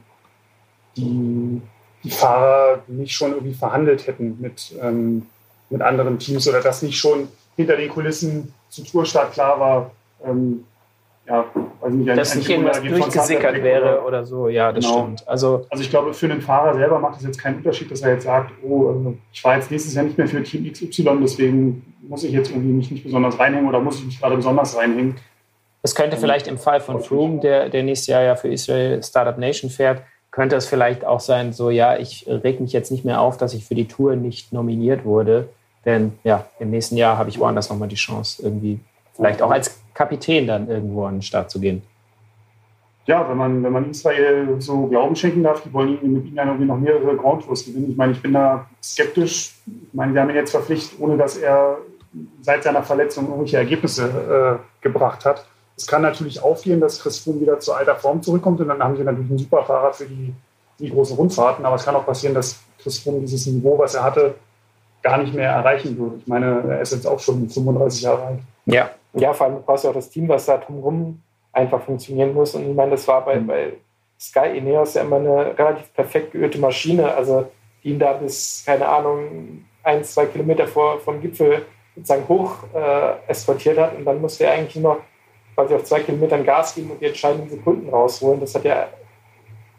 [0.97, 1.61] die,
[2.05, 5.27] die Fahrer nicht schon irgendwie verhandelt hätten mit, ähm,
[5.71, 9.91] mit anderen Teams oder dass nicht schon hinter den Kulissen zu Tourstart klar war,
[10.25, 10.65] ähm,
[11.27, 11.47] ja,
[11.81, 14.49] also nicht, dass nicht irgendwas durchgesickert wäre oder, oder, so.
[14.49, 15.03] Ja, das genau.
[15.03, 15.29] stimmt.
[15.29, 18.13] Also, also ich glaube, für den Fahrer selber macht es jetzt keinen Unterschied, dass er
[18.15, 21.95] jetzt sagt, oh, also ich fahre jetzt nächstes Jahr nicht mehr für Team XY, deswegen
[22.03, 25.17] muss ich jetzt irgendwie mich nicht besonders reinhängen oder muss ich mich gerade besonders reinhängen.
[25.83, 29.39] Es könnte vielleicht im Fall von Froome, der, der nächstes Jahr ja für Israel Startup
[29.39, 33.21] Nation fährt, könnte es vielleicht auch sein, so ja, ich reg mich jetzt nicht mehr
[33.21, 35.49] auf, dass ich für die Tour nicht nominiert wurde.
[35.85, 38.81] Denn ja, im nächsten Jahr habe ich woanders nochmal die Chance, irgendwie
[39.15, 41.83] vielleicht auch als Kapitän dann irgendwo an den Start zu gehen.
[43.07, 46.49] Ja, wenn man, wenn man Israel so Glauben schenken darf, die wollen mit ihm dann
[46.49, 47.91] irgendwie noch mehrere Grand Tours gewinnen.
[47.91, 49.55] Ich meine, ich bin da skeptisch.
[49.67, 51.79] Ich meine, wir haben ihn jetzt verpflichtet, ohne dass er
[52.41, 55.47] seit seiner Verletzung irgendwelche Ergebnisse äh, gebracht hat.
[55.77, 58.97] Es kann natürlich aufgehen, dass Chris Froome wieder zu alter Form zurückkommt und dann haben
[58.97, 60.33] sie natürlich einen super Fahrer für die,
[60.79, 61.65] die großen Rundfahrten.
[61.67, 64.35] Aber es kann auch passieren, dass Chris Froome dieses Niveau, was er hatte,
[65.03, 66.17] gar nicht mehr erreichen würde.
[66.21, 68.39] Ich meine, er ist jetzt auch schon 35 Jahre alt.
[68.67, 72.55] Ja, ja vor allem brauchst du auch das Team, was da drumherum einfach funktionieren muss.
[72.55, 73.47] Und ich meine, das war bei, mhm.
[73.47, 73.73] bei
[74.19, 77.15] Sky Ineos ja immer eine relativ perfekt geölte Maschine.
[77.15, 77.47] Also
[77.83, 83.13] die ihn da bis, keine Ahnung, ein, zwei Kilometer vor, vom Gipfel sozusagen hoch äh,
[83.29, 83.97] eskortiert hat.
[83.97, 84.99] Und dann musste er eigentlich noch
[85.55, 88.41] quasi auf zwei Kilometern Gas geben und die entscheidenden Sekunden rausholen.
[88.41, 88.89] Das hat ja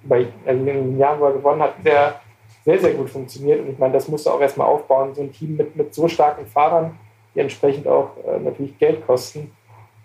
[0.04, 2.22] bei, also in den Jahren, wo er gewonnen hat, sehr,
[2.64, 3.60] sehr, sehr gut funktioniert.
[3.62, 5.14] Und ich meine, das musste auch erstmal aufbauen.
[5.16, 6.98] So ein Team mit, mit so starken Fahrern,
[7.36, 9.52] die entsprechend auch äh, natürlich Geld kosten,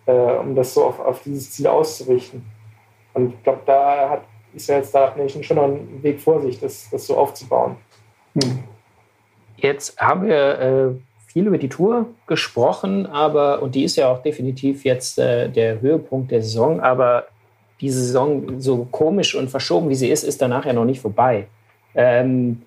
[0.07, 2.45] äh, um das so auf, auf dieses Ziel auszurichten.
[3.15, 4.23] Und ich glaube, da hat
[4.55, 7.77] Israel Startup Nation schon noch einen Weg vor sich, das, das so aufzubauen.
[8.35, 8.65] Hm.
[9.57, 10.89] Jetzt haben wir äh,
[11.27, 15.81] viel über die Tour gesprochen, aber und die ist ja auch definitiv jetzt äh, der
[15.81, 17.27] Höhepunkt der Saison, aber
[17.81, 21.47] diese Saison, so komisch und verschoben wie sie ist, ist danach ja noch nicht vorbei.
[21.95, 22.63] Ähm,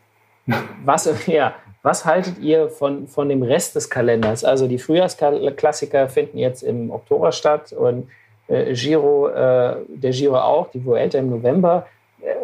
[0.83, 4.45] was, ja, was haltet ihr von, von dem Rest des Kalenders?
[4.45, 8.09] Also die Frühjahrsklassiker finden jetzt im Oktober statt und
[8.47, 11.85] äh, Giro, äh, der Giro auch, die Vuelta im November.
[12.21, 12.35] Äh,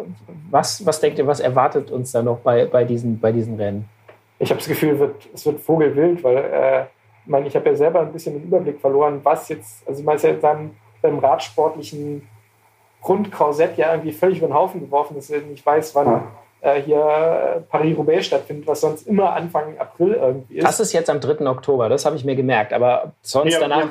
[0.50, 3.88] was, was denkt ihr, was erwartet uns da noch bei, bei, diesen, bei diesen Rennen?
[4.38, 6.82] Ich habe das Gefühl, wird, es wird vogelwild, weil äh,
[7.24, 10.16] ich, meine, ich habe ja selber ein bisschen den Überblick verloren, was jetzt, also man
[10.16, 12.28] ist ja seinem, seinem radsportlichen
[13.00, 16.24] Grundkorsett ja irgendwie völlig über den Haufen geworfen, dass er nicht weiß, wann
[16.60, 20.66] äh, hier Paris-Roubaix stattfindet, was sonst immer Anfang April irgendwie ist.
[20.66, 21.46] Das ist jetzt am 3.
[21.46, 23.88] Oktober, das habe ich mir gemerkt, aber sonst nee, danach.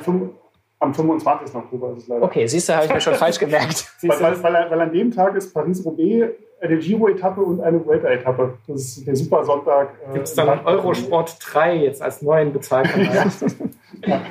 [0.81, 1.53] Am 25.
[1.55, 2.23] Oktober ist es leider.
[2.23, 3.85] Okay, siehst du, habe ich mir schon falsch gemerkt.
[4.01, 8.57] weil, weil, weil, weil, an dem Tag ist Paris-Roubaix eine Giro-Etappe und eine Vuelta-Etappe.
[8.67, 9.93] Das ist der Super Sonntag.
[10.09, 13.27] Äh, Gibt es dann Eurosport 3 jetzt als neuen Bezahlkanal?
[14.05, 14.21] ja.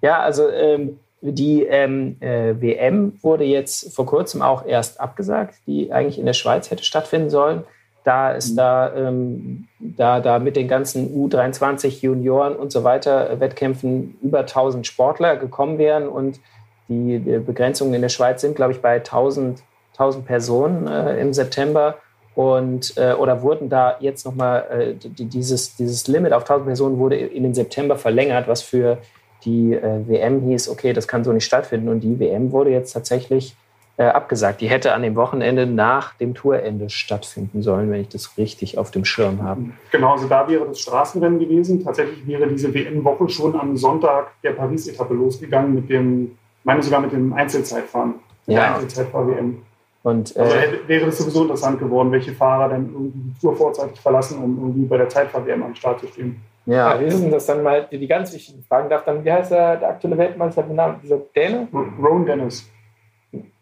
[0.00, 5.92] ja, also ähm, die ähm, äh, WM wurde jetzt vor kurzem auch erst abgesagt, die
[5.92, 7.64] eigentlich in der Schweiz hätte stattfinden sollen.
[8.06, 8.56] Da ist mhm.
[8.56, 14.40] da, ähm, da, da mit den ganzen U23 Junioren und so weiter äh, Wettkämpfen über
[14.40, 16.38] 1000 Sportler gekommen wären und
[16.88, 19.60] die, die Begrenzungen in der Schweiz sind, glaube ich, bei 1000,
[19.94, 21.96] 1000 Personen äh, im September
[22.36, 27.16] und äh, oder wurden da jetzt nochmal äh, dieses, dieses Limit auf 1000 Personen wurde
[27.16, 28.98] in den September verlängert, was für
[29.44, 32.92] die äh, WM hieß, okay, das kann so nicht stattfinden und die WM wurde jetzt
[32.92, 33.56] tatsächlich
[33.98, 34.60] äh, abgesagt.
[34.60, 38.90] Die hätte an dem Wochenende nach dem Tourende stattfinden sollen, wenn ich das richtig auf
[38.90, 39.70] dem Schirm habe.
[39.90, 41.82] Genau, also da wäre das Straßenrennen gewesen.
[41.82, 47.12] Tatsächlich wäre diese WM-Woche schon am Sonntag der Paris-Etappe losgegangen mit dem, meine sogar mit
[47.12, 48.14] dem Einzelzeitfahren.
[48.46, 48.60] Ja.
[48.60, 49.62] Der Einzelzeitfahr-WM.
[50.02, 53.98] Und, äh, also wäre es sowieso interessant geworden, welche Fahrer dann irgendwie die Tour vorzeitig
[53.98, 56.40] verlassen, um irgendwie bei der Zeitfahr-WM am Start zu stehen.
[56.66, 56.94] Ja.
[56.94, 59.52] ja, wie ist denn das dann mal, die ganz wichtigen Fragen darf dann, wie heißt
[59.52, 60.64] der, der aktuelle Weltmeister,
[61.02, 61.68] dieser Däne?
[61.72, 62.68] Ron Dennis.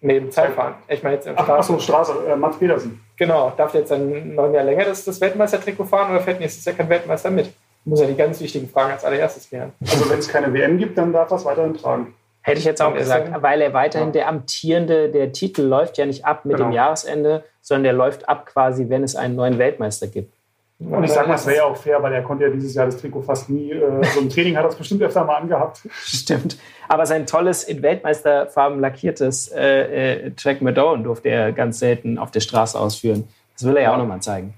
[0.00, 0.74] Nee, im Zeitfahren.
[0.88, 1.72] Ich meine jetzt im Ach, Straße.
[1.72, 3.00] Ach so, Straße, äh, Mats Pedersen.
[3.16, 6.64] Genau, darf der jetzt ein neun Jahr länger das, das Weltmeistertrikot fahren oder fährt nächstes
[6.64, 7.52] Jahr kein Weltmeister mit?
[7.84, 9.72] Muss ja die ganz wichtigen Fragen als allererstes klären.
[9.80, 12.14] Also wenn es keine WM gibt, dann darf er es weiterhin tragen.
[12.40, 14.12] Hätte ich jetzt auch gesagt, weil er weiterhin ja.
[14.12, 16.68] der amtierende, der Titel läuft ja nicht ab mit genau.
[16.68, 20.33] dem Jahresende, sondern der läuft ab quasi, wenn es einen neuen Weltmeister gibt.
[20.80, 22.86] Und ich sage mal, es wäre ja auch fair, weil er konnte ja dieses Jahr
[22.86, 23.70] das Trikot fast nie.
[23.70, 25.80] Äh, so im Training hat er es bestimmt öfter mal angehabt.
[25.92, 26.58] Stimmt.
[26.88, 32.32] Aber sein tolles, in Weltmeisterfarben lackiertes äh, äh, Track Madone durfte er ganz selten auf
[32.32, 33.28] der Straße ausführen.
[33.54, 33.94] Das will er ja, ja.
[33.94, 34.54] auch nochmal zeigen.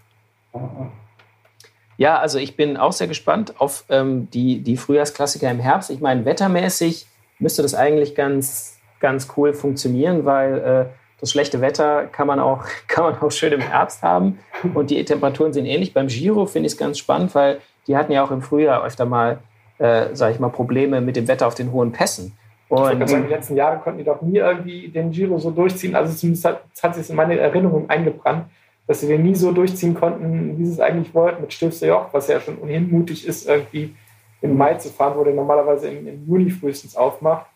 [1.99, 5.91] Ja, also ich bin auch sehr gespannt auf ähm, die, die Frühjahrsklassiker im Herbst.
[5.91, 7.07] Ich meine, wettermäßig
[7.39, 10.87] müsste das eigentlich ganz, ganz cool funktionieren, weil äh,
[11.21, 14.39] das schlechte Wetter kann man auch, kann man auch schön im Herbst haben.
[14.75, 15.95] Und die Temperaturen sind ähnlich.
[15.95, 19.07] Beim Giro finde ich es ganz spannend, weil die hatten ja auch im Frühjahr öfter
[19.07, 19.39] mal,
[19.79, 22.37] äh, sage ich mal, Probleme mit dem Wetter auf den hohen Pässen.
[22.69, 25.95] Und in den letzten Jahren konnten die doch nie irgendwie den Giro so durchziehen.
[25.95, 28.47] Also zumindest hat, hat sich in meine Erinnerung eingebrannt,
[28.89, 32.09] dass sie den nie so durchziehen konnten, wie sie es eigentlich wollten, mit Stilfster Joch,
[32.13, 33.95] was ja schon ohnehin mutig ist, irgendwie
[34.41, 37.47] im Mai zu fahren, wo der normalerweise im, im Juni frühestens aufmacht.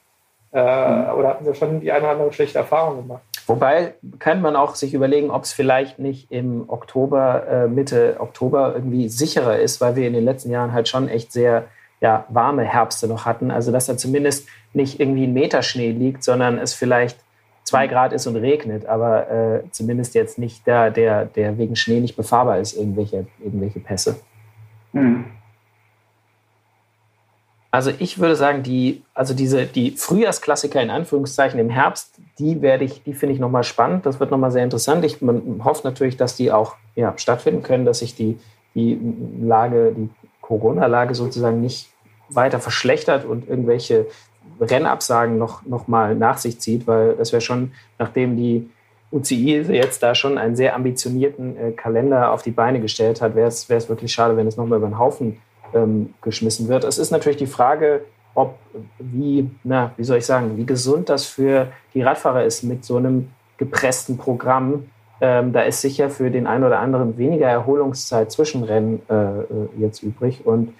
[0.53, 1.19] Äh, mhm.
[1.19, 3.23] Oder hatten sie schon die eine oder andere schlechte Erfahrung gemacht?
[3.47, 8.75] Wobei kann man auch sich überlegen, ob es vielleicht nicht im Oktober, äh, Mitte Oktober
[8.75, 11.65] irgendwie sicherer ist, weil wir in den letzten Jahren halt schon echt sehr
[12.01, 13.51] ja, warme Herbste noch hatten.
[13.51, 17.19] Also dass da zumindest nicht irgendwie ein Meter Schnee liegt, sondern es vielleicht
[17.65, 22.01] zwei Grad ist und regnet, aber äh, zumindest jetzt nicht da, der, der wegen Schnee
[22.01, 24.17] nicht befahrbar ist, irgendwelche, irgendwelche Pässe.
[24.93, 25.27] Hm.
[27.73, 32.85] Also ich würde sagen, die, also diese, die Frühjahrsklassiker in Anführungszeichen im Herbst, die werde
[32.85, 34.07] ich, die finde ich nochmal spannend.
[34.07, 35.05] Das wird nochmal sehr interessant.
[35.05, 38.39] Ich man hofft natürlich, dass die auch ja, stattfinden können, dass sich die,
[38.75, 38.99] die
[39.41, 40.09] Lage, die
[40.41, 41.91] Corona-Lage sozusagen nicht
[42.29, 44.07] weiter verschlechtert und irgendwelche
[44.61, 48.69] Rennabsagen noch, noch mal nach sich zieht, weil das wäre schon, nachdem die
[49.13, 53.49] UCI jetzt da schon einen sehr ambitionierten äh, Kalender auf die Beine gestellt hat, wäre
[53.49, 55.39] es wirklich schade, wenn es nochmal über den Haufen
[55.75, 56.85] ähm, geschmissen wird.
[56.85, 58.03] Es ist natürlich die Frage,
[58.35, 58.59] ob,
[58.99, 62.97] wie, na, wie soll ich sagen, wie gesund das für die Radfahrer ist mit so
[62.97, 64.91] einem gepressten Programm.
[65.21, 69.47] Ähm, da ist sicher für den einen oder anderen weniger Erholungszeit zwischen Rennen äh, äh
[69.79, 70.47] jetzt übrig.
[70.47, 70.75] Und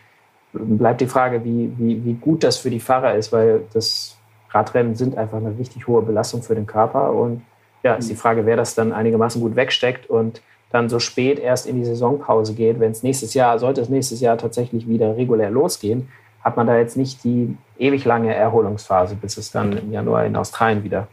[0.53, 4.17] bleibt die Frage, wie, wie, wie gut das für die Fahrer ist, weil das
[4.51, 7.13] Radrennen sind einfach eine richtig hohe Belastung für den Körper.
[7.13, 7.43] Und
[7.83, 11.67] ja, ist die Frage, wer das dann einigermaßen gut wegsteckt und dann so spät erst
[11.67, 12.81] in die Saisonpause geht.
[12.81, 16.09] Wenn es nächstes Jahr, sollte es nächstes Jahr tatsächlich wieder regulär losgehen,
[16.43, 20.37] hat man da jetzt nicht die ewig lange Erholungsphase, bis es dann im Januar in
[20.37, 21.09] Australien wieder,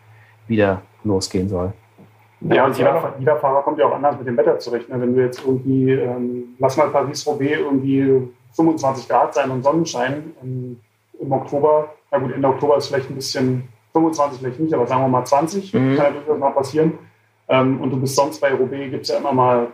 [0.47, 1.74] wieder losgehen soll.
[2.41, 4.89] Ja, und jeder, jeder Fahrer kommt ja auch anders mit dem Wetter zurecht.
[4.89, 5.01] Ne?
[5.01, 10.80] Wenn du jetzt irgendwie, ähm, lass mal Paris-Roubaix irgendwie 25 Grad sein und Sonnenschein im,
[11.20, 15.01] im, Oktober, na gut, Ende Oktober ist vielleicht ein bisschen 25, vielleicht nicht, aber sagen
[15.01, 15.95] wir mal 20, mhm.
[15.95, 16.99] kann ja durchaus mal passieren.
[17.49, 19.67] Ähm, und du bist sonst bei Roubaix, gibt es ja immer mal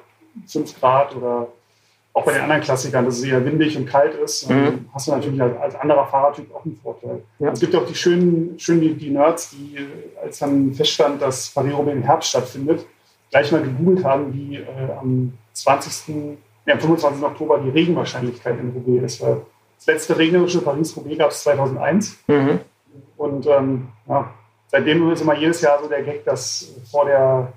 [0.48, 1.48] 5 Grad oder
[2.14, 4.88] auch bei den anderen Klassikern, dass es eher windig und kalt ist, mhm.
[4.94, 7.24] hast du natürlich als, als, anderer Fahrertyp auch einen Vorteil.
[7.40, 7.52] Ja.
[7.52, 9.80] Es gibt ja auch die schönen, schönen die, die Nerds, die,
[10.22, 12.86] als dann feststand, dass Paris-Roubaix im Herbst stattfindet,
[13.32, 16.38] gleich mal gegoogelt haben, wie äh, am 20.
[16.66, 17.24] Ja, am 25.
[17.24, 19.22] Oktober die Regenwahrscheinlichkeit in Roubaix ist.
[19.22, 19.42] Weil
[19.78, 22.20] das letzte regnerische Paris-Roubaix gab es 2001.
[22.28, 22.60] Mhm.
[23.18, 24.32] Und ähm, ja,
[24.68, 27.52] seitdem ist immer jedes Jahr so der Gag, dass vor der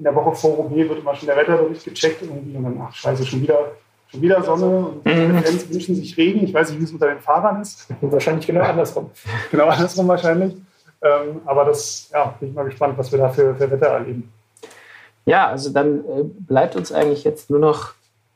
[0.00, 2.94] in der Woche vor Roubaix wird immer schon der Wetterbericht gecheckt irgendwie und dann, ach
[2.94, 3.72] scheiße, schon wieder,
[4.10, 5.42] schon wieder Sonne und die mhm.
[5.42, 6.42] Fans wünschen sich Regen.
[6.42, 7.86] Ich weiß nicht, wie es unter den Fahrern ist.
[8.00, 9.10] Wahrscheinlich genau andersrum.
[9.50, 10.56] genau andersrum wahrscheinlich.
[11.02, 14.32] Ähm, aber das, ja, bin ich mal gespannt, was wir da für, für Wetter erleben.
[15.26, 17.92] Ja, also dann äh, bleibt uns eigentlich jetzt nur noch.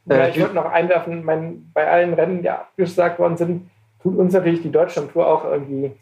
[0.06, 3.70] Äh, ja, ich würde noch einwerfen, mein, bei allen Rennen, die abgesagt worden sind,
[4.02, 5.92] tut uns natürlich die Deutschland-Tour auch irgendwie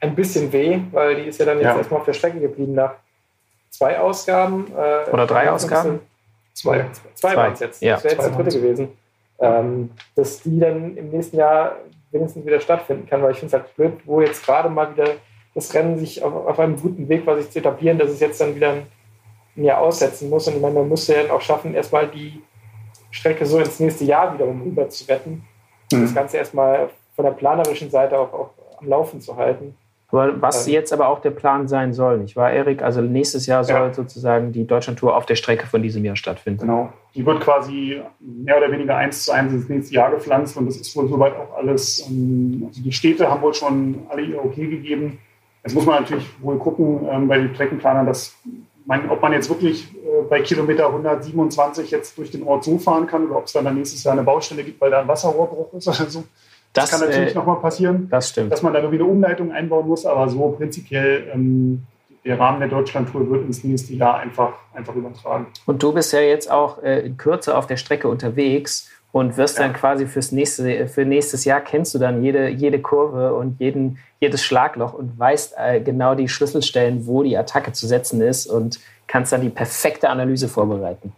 [0.00, 1.76] ein bisschen weh, weil die ist ja dann jetzt ja.
[1.76, 2.94] erstmal auf der Strecke geblieben nach
[3.70, 4.66] zwei Ausgaben.
[4.76, 6.00] Äh, Oder drei Ausgaben?
[6.52, 6.86] Zwei.
[6.92, 7.36] Zwei, zwei.
[7.36, 7.82] waren es jetzt.
[7.82, 7.94] Ja.
[7.94, 8.88] Das wäre jetzt die dritte gewesen.
[9.38, 11.76] Ähm, dass die dann im nächsten Jahr
[12.10, 15.14] wenigstens wieder stattfinden kann, weil ich finde es halt blöd, wo jetzt gerade mal wieder
[15.54, 18.40] das Rennen sich auf, auf, einem guten Weg war, sich zu etablieren, dass es jetzt
[18.40, 18.86] dann wieder ein,
[19.56, 20.46] ein Jahr aussetzen muss.
[20.46, 22.42] Und ich meine, man müsste ja dann auch schaffen, erstmal die
[23.10, 25.44] Strecke so ins nächste Jahr wiederum rüber zu retten.
[25.92, 26.02] Mhm.
[26.02, 29.76] Das Ganze erstmal von der planerischen Seite auch, auch am Laufen zu halten.
[30.12, 32.82] Aber was jetzt aber auch der Plan sein soll, nicht wahr, Erik?
[32.82, 33.92] Also nächstes Jahr soll ja.
[33.92, 36.62] sozusagen die Deutschlandtour auf der Strecke von diesem Jahr stattfinden.
[36.62, 36.92] Genau.
[37.14, 40.76] Die wird quasi mehr oder weniger eins zu eins ins nächste Jahr gepflanzt und das
[40.76, 42.08] ist wohl soweit auch alles.
[42.08, 45.18] Ähm, also die Städte haben wohl schon alle ihr Okay gegeben.
[45.62, 48.34] Jetzt muss man natürlich wohl gucken ähm, bei den Streckenplanern, dass
[48.86, 53.06] man, ob man jetzt wirklich äh, bei Kilometer 127 jetzt durch den Ort so fahren
[53.06, 55.72] kann oder ob es dann, dann nächstes Jahr eine Baustelle gibt, weil da ein Wasserrohrbruch
[55.74, 56.24] ist oder so.
[56.72, 58.52] Das, das kann natürlich äh, nochmal passieren, das stimmt.
[58.52, 61.84] dass man da irgendwie eine Umleitung einbauen muss, aber so prinzipiell ähm,
[62.24, 65.46] der Rahmen der Deutschlandtour wird ins nächste Jahr einfach, einfach übertragen.
[65.66, 69.58] Und du bist ja jetzt auch äh, in Kürze auf der Strecke unterwegs und wirst
[69.58, 69.64] ja.
[69.64, 73.98] dann quasi fürs nächste, für nächstes Jahr kennst du dann jede, jede Kurve und jeden,
[74.20, 78.78] jedes Schlagloch und weißt äh, genau die Schlüsselstellen, wo die Attacke zu setzen ist und
[79.06, 81.12] kannst dann die perfekte Analyse vorbereiten.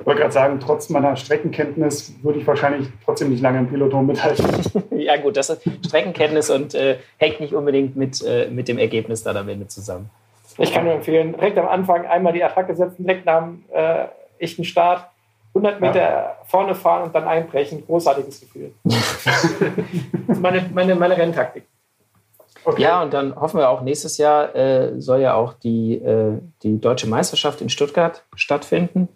[0.00, 4.06] Ich wollte gerade sagen, trotz meiner Streckenkenntnis würde ich wahrscheinlich trotzdem nicht lange im Peloton
[4.06, 4.44] mithalten.
[5.04, 9.22] ja gut, das ist Streckenkenntnis und äh, hängt nicht unbedingt mit, äh, mit dem Ergebnis
[9.22, 10.10] dann am Ende zusammen.
[10.58, 14.06] Ich kann nur empfehlen, direkt am Anfang einmal die Attacke setzen, direkt nach dem äh,
[14.38, 15.08] echten Start,
[15.54, 16.36] 100 Meter ja.
[16.44, 17.84] vorne fahren und dann einbrechen.
[17.86, 18.72] Großartiges Gefühl.
[20.40, 21.64] meine, meine, meine Renntaktik.
[22.64, 22.82] Okay.
[22.82, 26.80] Ja, und dann hoffen wir auch, nächstes Jahr äh, soll ja auch die, äh, die
[26.80, 29.08] deutsche Meisterschaft in Stuttgart stattfinden.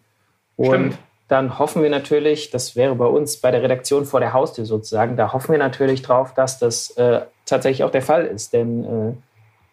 [0.56, 0.98] Und Stimmt.
[1.28, 5.16] Dann hoffen wir natürlich, das wäre bei uns bei der Redaktion vor der Haustür sozusagen,
[5.16, 8.54] da hoffen wir natürlich drauf, dass das äh, tatsächlich auch der Fall ist.
[8.54, 9.12] Denn, äh,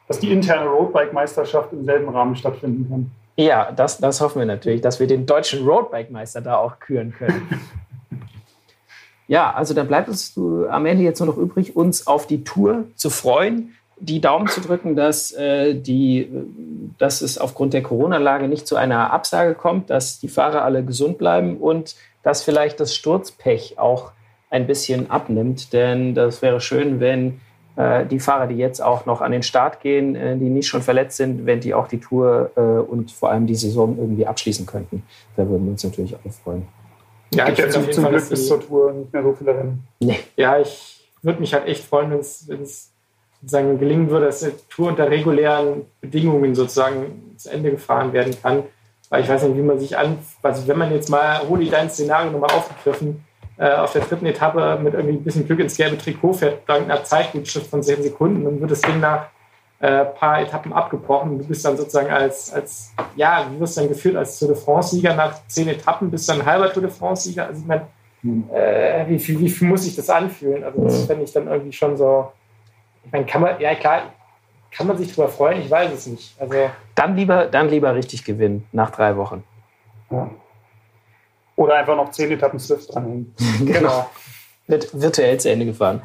[0.08, 3.12] dass die interne Roadbike-Meisterschaft im selben Rahmen stattfinden kann.
[3.38, 7.48] Ja, das, das hoffen wir natürlich, dass wir den deutschen Roadbike-Meister da auch küren können.
[9.28, 10.38] ja, also da bleibt uns
[10.70, 14.62] am Ende jetzt nur noch übrig, uns auf die Tour zu freuen die Daumen zu
[14.62, 16.30] drücken, dass, äh, die,
[16.98, 21.18] dass es aufgrund der Corona-Lage nicht zu einer Absage kommt, dass die Fahrer alle gesund
[21.18, 24.12] bleiben und dass vielleicht das Sturzpech auch
[24.50, 25.74] ein bisschen abnimmt.
[25.74, 27.40] Denn das wäre schön, wenn
[27.76, 30.82] äh, die Fahrer, die jetzt auch noch an den Start gehen, äh, die nicht schon
[30.82, 34.66] verletzt sind, wenn die auch die Tour äh, und vor allem die Saison irgendwie abschließen
[34.66, 35.04] könnten.
[35.36, 36.68] Da würden wir uns natürlich auch freuen.
[37.34, 39.84] Ja, ich habe zum Glück bis zur Tour nicht mehr so viele Rennen.
[40.00, 40.20] Nee.
[40.36, 42.20] Ja, ich würde mich halt echt freuen, wenn
[42.62, 42.92] es
[43.46, 48.64] sozusagen gelingen würde, dass die Tour unter regulären Bedingungen sozusagen zu Ende gefahren werden kann.
[49.10, 51.90] Weil ich weiß nicht, wie man sich an, also wenn man jetzt mal Rudi dein
[51.90, 53.24] Szenario nochmal aufgegriffen,
[53.58, 56.90] äh, auf der dritten Etappe mit irgendwie ein bisschen Glück ins gelbe Trikot fährt, dank
[56.90, 59.28] einer Zeitgutschrift von 10 Sekunden, dann wird das Ding nach
[59.80, 61.38] ein äh, paar Etappen abgebrochen.
[61.38, 64.58] Du bist dann sozusagen als, als ja, wie wirst du dann geführt als Tour de
[64.58, 67.48] France-Sieger nach zehn Etappen, bist dann halber Tour de France-Sieger.
[67.48, 67.88] Also ich meine,
[68.22, 68.50] hm.
[68.52, 70.64] äh, wie, wie, wie muss sich das anfühlen?
[70.64, 72.32] Also das fände ich dann irgendwie schon so,
[73.06, 74.14] ich meine, kann man, ja klar,
[74.72, 75.62] kann man sich drüber freuen?
[75.62, 76.36] Ich weiß es nicht.
[76.40, 79.44] Also, dann, lieber, dann lieber richtig gewinnen nach drei Wochen.
[80.10, 80.30] Ja.
[81.56, 83.34] Oder einfach noch zehn Etappen Swift dranhängen.
[83.66, 84.10] genau.
[84.68, 86.02] Wird virtuell zu Ende gefahren.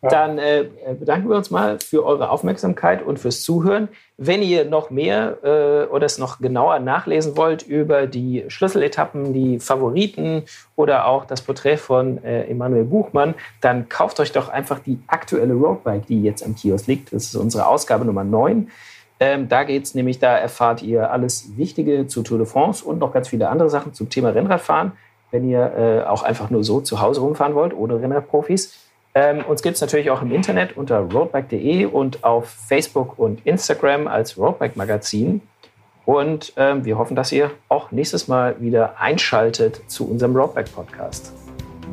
[0.00, 0.66] Dann äh,
[0.98, 3.88] bedanken wir uns mal für eure Aufmerksamkeit und fürs Zuhören.
[4.16, 9.58] Wenn ihr noch mehr äh, oder es noch genauer nachlesen wollt über die Schlüsseletappen, die
[9.58, 10.44] Favoriten
[10.76, 15.54] oder auch das Porträt von äh, Emanuel Buchmann, dann kauft euch doch einfach die aktuelle
[15.54, 17.12] Roadbike, die jetzt am Kiosk liegt.
[17.12, 18.70] Das ist unsere Ausgabe Nummer 9.
[19.20, 22.98] Ähm, da geht es nämlich, da erfahrt ihr alles Wichtige zu Tour de France und
[23.00, 24.92] noch ganz viele andere Sachen zum Thema Rennradfahren,
[25.32, 28.87] wenn ihr äh, auch einfach nur so zu Hause rumfahren wollt, ohne Rennradprofis.
[29.18, 34.06] Ähm, uns gibt es natürlich auch im Internet unter roadbike.de und auf Facebook und Instagram
[34.06, 35.40] als Roadbike Magazin.
[36.04, 41.32] Und ähm, wir hoffen, dass ihr auch nächstes Mal wieder einschaltet zu unserem Roadbike Podcast.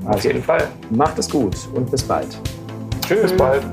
[0.05, 0.67] Auf jeden Fall.
[0.91, 2.27] Macht es gut und bis bald.
[3.07, 3.23] Tschüss.
[3.23, 3.63] Bis bald.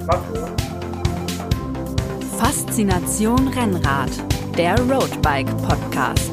[2.39, 4.11] Faszination Rennrad,
[4.57, 6.33] der Roadbike Podcast.